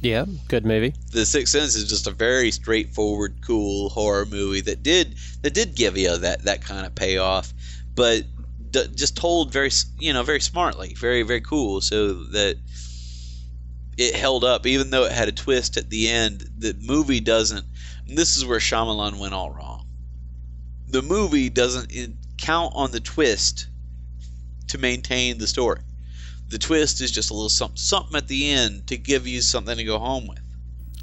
[0.00, 0.94] Yeah, good movie.
[1.12, 5.74] The Sixth Sense is just a very straightforward, cool horror movie that did that did
[5.74, 7.52] give you that that kind of payoff,
[7.94, 8.24] but
[8.70, 12.56] d- just told very you know very smartly, very very cool, so that
[13.98, 16.48] it held up even though it had a twist at the end.
[16.58, 17.66] The movie doesn't.
[18.08, 19.86] And this is where Shyamalan went all wrong.
[20.88, 21.92] The movie doesn't
[22.38, 23.66] count on the twist
[24.68, 25.80] to maintain the story.
[26.48, 29.76] The twist is just a little something, something at the end to give you something
[29.76, 30.40] to go home with.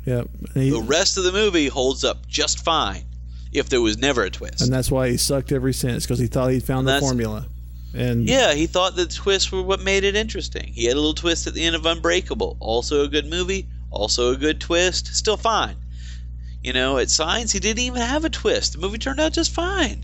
[0.05, 0.29] Yep.
[0.55, 3.03] He- The rest of the movie holds up just fine
[3.51, 4.61] if there was never a twist.
[4.61, 7.47] and that's why he sucked every since because he thought he'd found the formula.
[7.93, 10.73] And Yeah, he thought the twists were what made it interesting.
[10.73, 12.57] He had a little twist at the end of Unbreakable.
[12.59, 15.75] Also a good movie, also a good twist, still fine.
[16.65, 18.73] You know, at Signs, he didn't even have a twist.
[18.73, 20.03] The movie turned out just fine.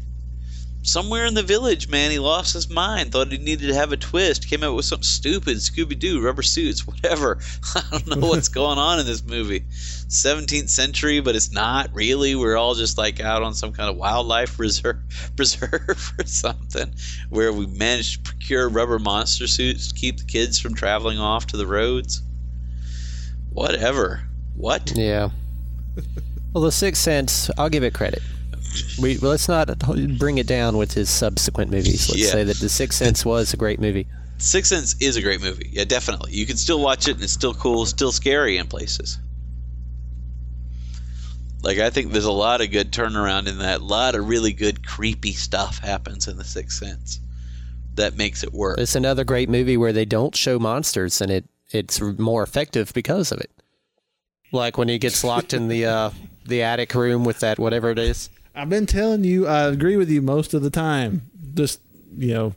[0.83, 3.97] Somewhere in the village, man, he lost his mind, thought he needed to have a
[3.97, 7.39] twist, came out with something stupid, Scooby Doo, rubber suits, whatever.
[7.75, 9.61] I don't know what's going on in this movie.
[9.61, 12.35] 17th century, but it's not really.
[12.35, 14.97] We're all just like out on some kind of wildlife reserve,
[15.35, 16.93] preserve or something
[17.31, 21.47] where we managed to procure rubber monster suits to keep the kids from traveling off
[21.47, 22.21] to the roads.
[23.49, 24.21] Whatever.
[24.53, 24.91] What?
[24.95, 25.31] Yeah.
[26.53, 28.21] Well, The Sixth Sense, I'll give it credit.
[29.01, 29.77] We let's not
[30.17, 32.09] bring it down with his subsequent movies.
[32.09, 32.31] Let's Yeah.
[32.31, 34.07] say that The Sixth Sense was a great movie.
[34.37, 35.69] Sixth Sense is a great movie.
[35.73, 36.31] Yeah, definitely.
[36.33, 39.19] You can still watch it and it's still cool, still scary in places.
[41.63, 43.81] Like I think there's a lot of good turnaround in that.
[43.81, 47.19] A lot of really good creepy stuff happens in the Sixth Sense
[47.95, 48.79] that makes it work.
[48.79, 53.31] It's another great movie where they don't show monsters, and it it's more effective because
[53.31, 53.51] of it.
[54.51, 56.09] Like when he gets locked in the uh,
[56.51, 58.29] the attic room with that whatever it is.
[58.53, 61.23] I've been telling you, I agree with you most of the time.
[61.55, 61.79] Just
[62.17, 62.55] you know,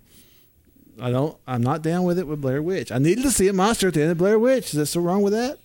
[1.01, 1.37] I don't.
[1.47, 2.93] I'm not down with it with Blair Witch.
[2.93, 4.67] I needed to see a monster at the end of Blair Witch.
[4.67, 5.59] Is that so wrong with that?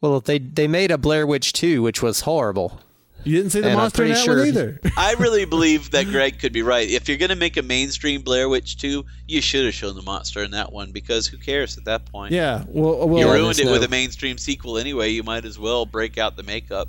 [0.00, 2.80] Well, they they made a Blair Witch 2, which was horrible.
[3.24, 4.80] You didn't see the And monster in that sure- one either.
[4.96, 6.88] I really believe that Greg could be right.
[6.88, 10.02] If you're going to make a mainstream Blair Witch 2, you should have shown the
[10.02, 12.32] monster in that one because who cares at that point?
[12.32, 12.62] yeah.
[12.68, 15.08] Well, well, you ruined there's it with a mainstream sequel anyway.
[15.10, 16.88] You might as well break out the makeup.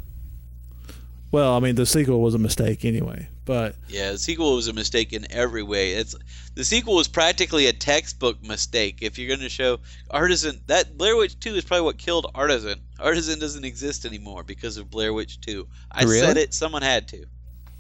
[1.32, 1.56] Well.
[1.56, 3.28] I mean, the sequel was a mistake anyway.
[3.46, 5.94] But Yeah, the sequel was a mistake in every way.
[5.94, 6.14] It's
[6.56, 8.98] the sequel was practically a textbook mistake.
[9.02, 12.82] If you're going to show Artisan, that Blair Witch 2 is probably what killed Artisan.
[13.00, 15.66] Artisan doesn't exist anymore because of Blair Witch 2.
[15.92, 16.20] I Really?
[16.20, 16.54] said it.
[16.54, 17.26] Someone had to.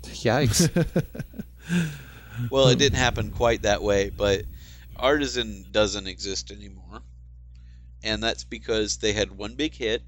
[0.04, 0.70] Yikes!
[2.52, 4.44] Well, it didn't happen quite that way, but
[4.96, 7.02] Artisan doesn't exist anymore.
[8.04, 10.04] And that's because they had one big hit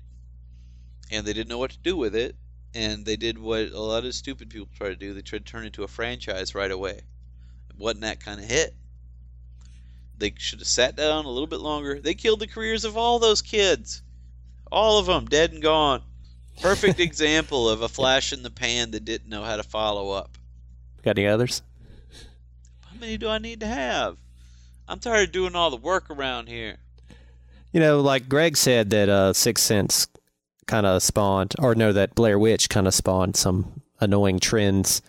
[1.12, 2.36] and they didn't know what to do with it.
[2.76, 5.14] And they did what a lot of stupid people try to do.
[5.14, 7.02] They tried to turn it into a franchise right away.
[7.69, 8.76] It wasn't that kind of hit.
[10.18, 11.99] They should have sat down a little bit longer.
[11.99, 14.02] They killed the careers of all those kids.
[14.72, 16.03] All of them, dead and gone.
[16.61, 20.38] Perfect example of a flash in the pan that didn't know how to follow up.
[21.02, 21.61] Got any others?
[22.81, 24.18] How many do I need to have?
[24.88, 26.77] I'm tired of doing all the work around here.
[27.72, 30.07] You know, like Greg said that uh, Sixth Sense
[30.70, 35.02] kind of spawned, or no, that Blair Witch kind of spawned some annoying trends.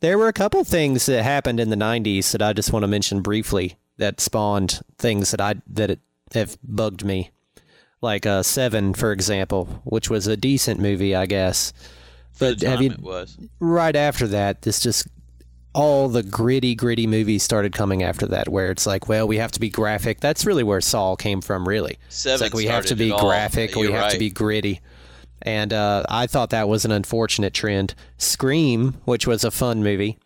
[0.00, 2.88] There were a couple things that happened in the '90s that I just want to
[2.88, 6.00] mention briefly that spawned things that I that it,
[6.34, 7.30] have bugged me,
[8.00, 11.72] like uh, Seven, for example, which was a decent movie, I guess.
[12.38, 12.94] But have you
[13.58, 14.62] right after that?
[14.62, 15.08] This just
[15.74, 19.52] all the gritty, gritty movies started coming after that, where it's like, well, we have
[19.52, 20.20] to be graphic.
[20.20, 21.98] That's really where Saw came from, really.
[22.08, 24.80] Seven it's like we have to be graphic, we have to be gritty.
[25.42, 27.94] And uh, I thought that was an unfortunate trend.
[28.16, 30.18] Scream, which was a fun movie,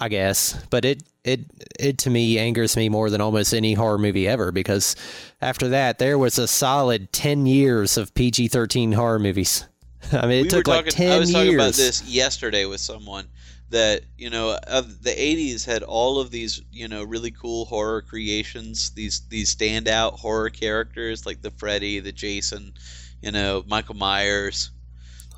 [0.00, 1.40] I guess, but it it
[1.78, 4.96] it to me angers me more than almost any horror movie ever because
[5.40, 9.66] after that there was a solid ten years of PG thirteen horror movies.
[10.12, 11.44] I mean, it we took were like talking, ten I was years.
[11.44, 13.28] talking about this yesterday with someone
[13.72, 18.02] that you know of the 80s had all of these you know really cool horror
[18.02, 22.74] creations these these standout horror characters like the Freddy the Jason
[23.22, 24.70] you know Michael Myers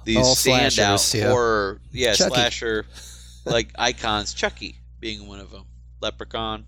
[0.04, 1.28] these All standout slashers, yeah.
[1.30, 2.34] horror yeah Chucky.
[2.34, 2.86] slasher
[3.44, 5.64] like icons Chucky being one of them
[6.00, 6.64] Leprechaun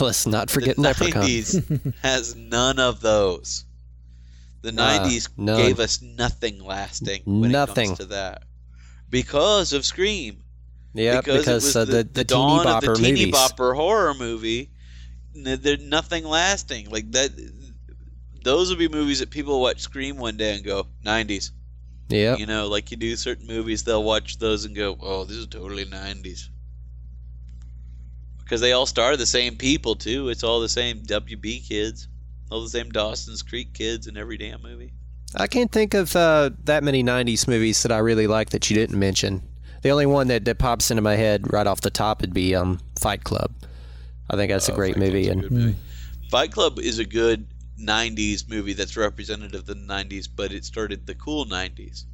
[0.00, 1.24] Let's not forget the Leprechaun.
[1.24, 3.64] 90s has none of those.
[4.62, 5.56] The Ah, 90s none.
[5.60, 7.86] gave us nothing lasting when Nothing.
[7.86, 8.44] it comes to that.
[9.10, 10.44] Because of Scream.
[10.94, 13.34] Yeah, because, because, uh, the, the- the, dawn of the bopper teeny movies.
[13.34, 14.70] bopper horror movie.
[15.34, 16.90] There's nothing lasting.
[16.90, 17.32] Like that
[18.44, 21.50] those would be movies that people watch Scream one day and go, 90s.
[22.08, 22.36] Yeah.
[22.36, 25.46] You know, like you do certain movies, they'll watch those and go, "Oh, this is
[25.46, 26.48] totally '90s."
[28.38, 30.28] Because they all star the same people too.
[30.28, 32.08] It's all the same WB kids,
[32.50, 34.92] all the same Dawson's Creek kids in every damn movie.
[35.34, 38.76] I can't think of uh, that many '90s movies that I really like that you
[38.76, 39.42] didn't mention.
[39.80, 42.54] The only one that, that pops into my head right off the top would be
[42.54, 43.50] um, Fight Club.
[44.30, 45.74] I think that's a great movie, and
[46.30, 47.46] Fight Club is a good
[47.80, 52.04] '90s movie that's representative of the '90s, but it started the cool '90s.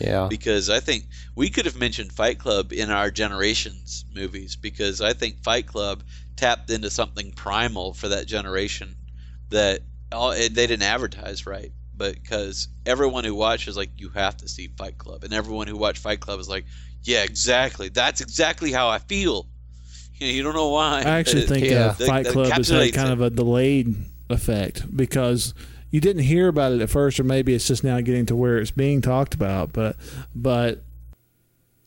[0.00, 5.00] yeah, because I think we could have mentioned Fight Club in our generations movies because
[5.00, 6.02] I think Fight Club
[6.36, 8.94] tapped into something primal for that generation
[9.50, 9.80] that
[10.12, 14.48] all, they didn't advertise right, but because everyone who watched was like, you have to
[14.48, 16.64] see Fight Club, and everyone who watched Fight Club is like,
[17.02, 19.46] yeah, exactly, that's exactly how I feel.
[20.14, 21.00] You, know, you don't know why.
[21.00, 23.12] I actually think it- uh, Fight Club has had kind it.
[23.12, 23.94] of a delayed
[24.30, 25.54] effect because
[25.90, 28.58] you didn't hear about it at first, or maybe it's just now getting to where
[28.58, 29.72] it's being talked about.
[29.72, 29.96] But
[30.34, 30.82] but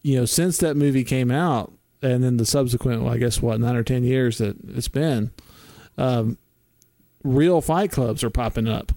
[0.02, 1.72] you know, since that movie came out,
[2.02, 5.32] and then the subsequent, well, I guess what nine or ten years that it's been,
[5.98, 6.38] um,
[7.24, 8.92] real Fight Clubs are popping up.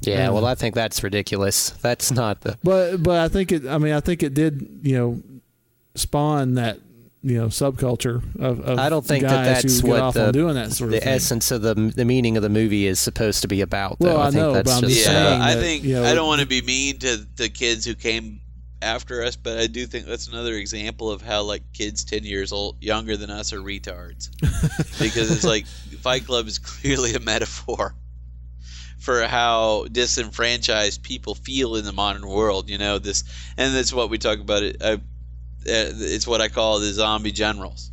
[0.00, 0.14] yeah.
[0.14, 0.30] Yeah.
[0.30, 1.70] Well, I think that's ridiculous.
[1.70, 2.56] That's not the.
[2.62, 3.66] But but I think it.
[3.66, 4.80] I mean, I think it did.
[4.82, 5.22] You know,
[5.96, 6.78] spawn that
[7.22, 8.60] you know subculture of.
[8.60, 10.98] of I don't think guys that that's what off the, on doing that sort the
[10.98, 11.12] of thing.
[11.12, 13.98] essence of the the meaning of the movie is supposed to be about.
[13.98, 14.14] Though.
[14.14, 15.94] Well, I think know, that's but I'm just just yeah, saying I that, think you
[15.94, 18.40] know, I don't want to be mean to the kids who came
[18.82, 22.52] after us, but I do think that's another example of how like kids ten years
[22.52, 24.30] old younger than us are retards.
[24.98, 27.94] because it's like Fight Club is clearly a metaphor
[28.98, 32.70] for how disenfranchised people feel in the modern world.
[32.70, 33.24] You know this,
[33.58, 34.62] and that's what we talk about.
[34.62, 34.76] It.
[34.80, 34.96] Uh,
[35.66, 37.90] Uh, it's what I call the zombie generals.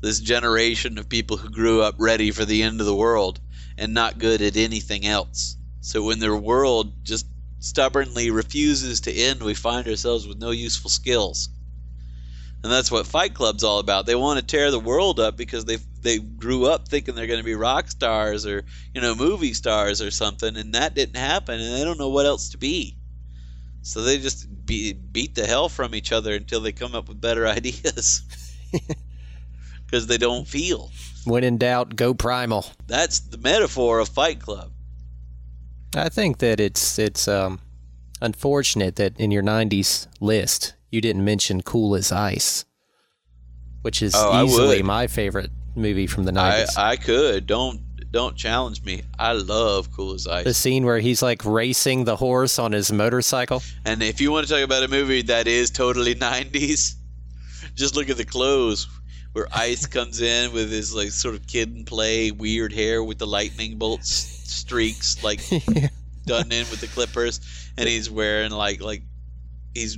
[0.00, 3.40] This generation of people who grew up ready for the end of the world
[3.76, 5.56] and not good at anything else.
[5.80, 7.26] So when their world just
[7.58, 11.50] stubbornly refuses to end, we find ourselves with no useful skills.
[12.62, 14.04] And that's what Fight Club's all about.
[14.04, 17.40] They want to tear the world up because they they grew up thinking they're going
[17.40, 18.64] to be rock stars or
[18.94, 22.26] you know movie stars or something, and that didn't happen, and they don't know what
[22.26, 22.99] else to be.
[23.82, 27.20] So they just be, beat the hell from each other until they come up with
[27.20, 28.22] better ideas
[29.86, 30.90] because they don't feel.
[31.24, 32.66] when in doubt, go primal.
[32.86, 34.72] That's the metaphor of Fight Club.
[35.96, 37.58] I think that it's it's um,
[38.20, 42.64] unfortunate that in your '90s list you didn't mention Cool as Ice,
[43.82, 46.78] which is Oh, easily my favorite movie from the I, '90s.
[46.78, 47.80] I could don't
[48.12, 49.02] don't challenge me.
[49.18, 50.44] I love Cool as Ice.
[50.44, 53.62] the scene where he's like racing the horse on his motorcycle.
[53.84, 56.94] And if you want to talk about a movie that is totally 90s,
[57.74, 58.88] just look at the clothes
[59.32, 63.18] where Ice comes in with his like sort of kid and play weird hair with
[63.18, 64.08] the lightning bolts
[64.50, 65.40] streaks like
[66.26, 67.40] done in with the clippers
[67.78, 69.02] and he's wearing like like
[69.74, 69.96] he's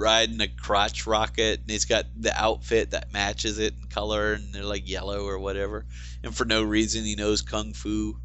[0.00, 4.52] riding a crotch rocket and he's got the outfit that matches it in color and
[4.52, 5.84] they're like yellow or whatever
[6.24, 8.16] and for no reason he knows kung fu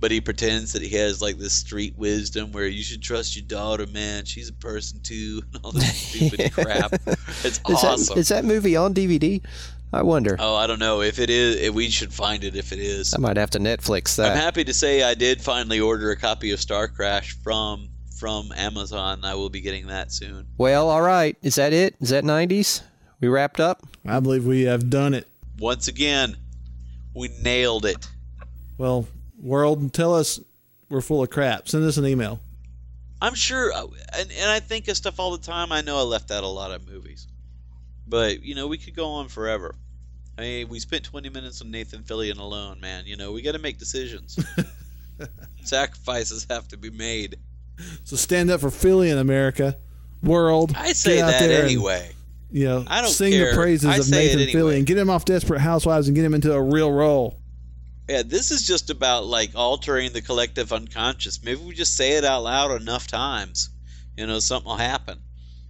[0.00, 3.44] but he pretends that he has like this street wisdom where you should trust your
[3.46, 4.24] daughter, man.
[4.24, 6.92] She's a person too, and all this stupid crap.
[7.42, 8.14] It's Is awesome.
[8.14, 9.42] that is that movie on DVD?
[9.92, 10.36] I wonder.
[10.38, 11.56] oh, I don't know if it is.
[11.56, 13.14] If we should find it if it is.
[13.14, 14.32] I might have to Netflix that.
[14.32, 17.88] I'm happy to say I did finally order a copy of Starcrash from
[18.18, 19.24] from Amazon.
[19.24, 20.46] I will be getting that soon.
[20.58, 21.36] Well, all right.
[21.42, 21.96] Is that it?
[22.00, 22.82] Is that '90s?
[23.20, 23.86] We wrapped up.
[24.06, 25.26] I believe we have done it.
[25.58, 26.36] Once again,
[27.14, 28.08] we nailed it.
[28.76, 29.08] Well,
[29.40, 30.40] world, tell us
[30.88, 31.68] we're full of crap.
[31.68, 32.40] Send us an email.
[33.20, 33.86] I'm sure, uh,
[34.16, 35.72] and, and I think of stuff all the time.
[35.72, 37.26] I know I left out a lot of movies,
[38.06, 39.74] But you know, we could go on forever.
[40.36, 43.06] I mean, we spent 20 minutes on Nathan Fillion alone, man.
[43.06, 44.38] You know, we got to make decisions.
[45.64, 47.36] Sacrifices have to be made.
[48.04, 49.76] So stand up for Fillion America,
[50.22, 50.72] world.
[50.76, 52.10] I say Get out that there and, anyway.
[52.50, 53.50] you know, I don't sing care.
[53.50, 54.78] the praises I of Nathan anyway.
[54.78, 57.38] and Get him off Desperate Housewives and get him into a real role.
[58.08, 61.44] Yeah, this is just about like altering the collective unconscious.
[61.44, 63.68] Maybe we just say it out loud enough times.
[64.16, 65.18] You know, something will happen.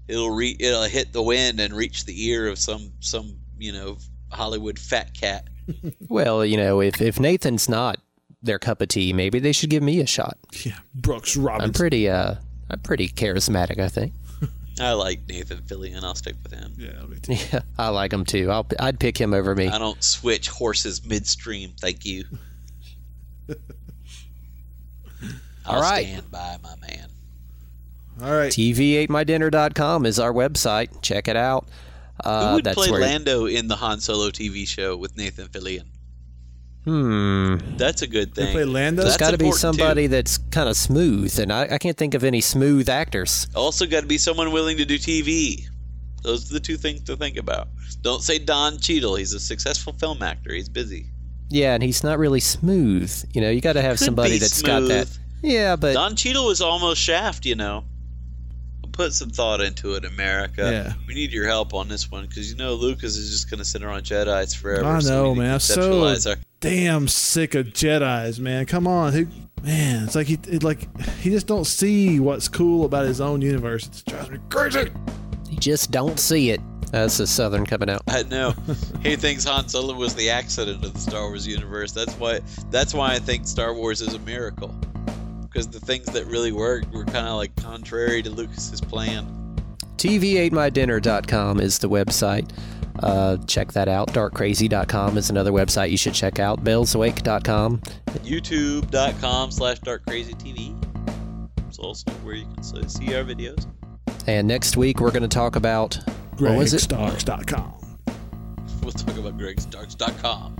[0.06, 3.98] It'll re- it'll hit the wind and reach the ear of some some you know
[4.30, 5.48] Hollywood fat cat.
[6.08, 7.98] Well, you know, if if Nathan's not
[8.42, 10.38] their cup of tea, maybe they should give me a shot.
[10.64, 11.40] Yeah, Brooks Robinson.
[11.40, 11.72] I'm Robinson.
[11.80, 12.34] pretty uh
[12.70, 14.12] I'm pretty charismatic, I think.
[14.80, 16.04] I like Nathan Fillion.
[16.04, 16.72] I'll stick with him.
[16.76, 17.16] Yeah, me
[17.52, 18.50] Yeah, I like him too.
[18.50, 19.66] I'll I'd pick him over me.
[19.68, 21.72] I don't switch horses midstream.
[21.80, 22.24] Thank you.
[25.66, 26.06] I'll All right.
[26.06, 27.08] stand by my man.
[28.22, 28.50] All right.
[28.52, 31.02] TVAteMyDinner.com is our website.
[31.02, 31.66] Check it out.
[32.24, 33.00] Uh, Who would that's play where.
[33.00, 35.84] Lando in the Han Solo TV show with Nathan Fillion?
[36.88, 37.76] Hmm.
[37.76, 38.52] That's a good thing.
[38.52, 39.02] play Lando?
[39.02, 39.78] There's That's got to be important, too.
[39.78, 43.46] somebody that's kind of smooth, and I, I can't think of any smooth actors.
[43.54, 45.66] Also, got to be someone willing to do TV.
[46.22, 47.68] Those are the two things to think about.
[48.00, 49.16] Don't say Don Cheadle.
[49.16, 50.52] He's a successful film actor.
[50.52, 51.06] He's busy.
[51.50, 53.12] Yeah, and he's not really smooth.
[53.34, 55.08] You know, you got to have Could somebody be that's got that.
[55.42, 57.44] Yeah, but Don Cheadle was almost Shaft.
[57.44, 57.84] You know.
[58.92, 60.68] Put some thought into it, America.
[60.72, 60.94] Yeah.
[61.06, 63.64] We need your help on this one because you know Lucas is just going to
[63.64, 64.84] sit around Jedi's forever.
[64.84, 65.52] I know, we need to man.
[65.52, 68.66] I'm so our- damn sick of Jedi's, man.
[68.66, 69.26] Come on, who?
[69.62, 73.42] Man, it's like he, it, like he just don't see what's cool about his own
[73.42, 73.86] universe.
[73.86, 74.90] It drives me crazy.
[75.50, 76.60] you just don't see it.
[76.92, 78.02] That's the Southern coming out.
[78.08, 78.54] I know.
[79.02, 81.92] he thinks Han Solo was the accident of the Star Wars universe.
[81.92, 82.40] That's why.
[82.70, 84.74] That's why I think Star Wars is a miracle.
[85.42, 89.26] Because the things that really worked were kind of like contrary to Lucas's plan.
[89.96, 92.48] TVAteMyDinner.com is the website.
[93.02, 94.08] Uh, check that out.
[94.12, 96.62] DarkCrazy.com is another website you should check out.
[96.64, 97.78] BellsAwake.com.
[98.24, 100.84] YouTube.com slash darkcrazytv.
[101.68, 103.66] It's also where you can see our videos.
[104.26, 105.98] And next week we're going to talk about
[106.38, 106.82] what was it?
[106.82, 107.74] GregStarks.com.
[108.82, 110.56] We'll talk about gregstarks.com.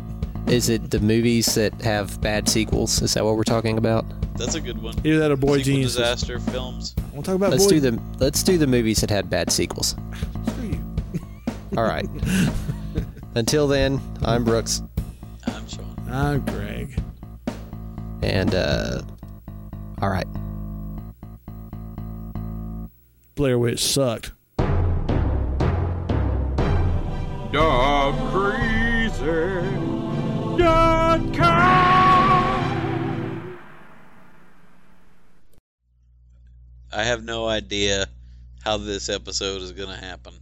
[0.46, 3.02] Is it the movies that have bad sequels?
[3.02, 4.06] Is that what we're talking about?
[4.38, 4.94] That's a good one.
[5.04, 5.96] Either that or Boy Sequel Geniuses.
[5.96, 6.94] disaster films.
[7.12, 7.70] We'll talk about Let's Boy.
[7.72, 9.96] do the let's do the movies that had bad sequels.
[11.70, 11.82] Screw you.
[11.82, 12.08] All right.
[13.34, 14.82] Until then, I'm Brooks,
[15.46, 15.94] I'm Sean.
[16.10, 17.00] I'm Greg.
[18.22, 19.02] and uh,
[20.00, 20.26] all right.
[23.34, 24.32] Blair Witch sucked.
[36.90, 38.06] I have no idea
[38.64, 40.34] how this episode is going to happen.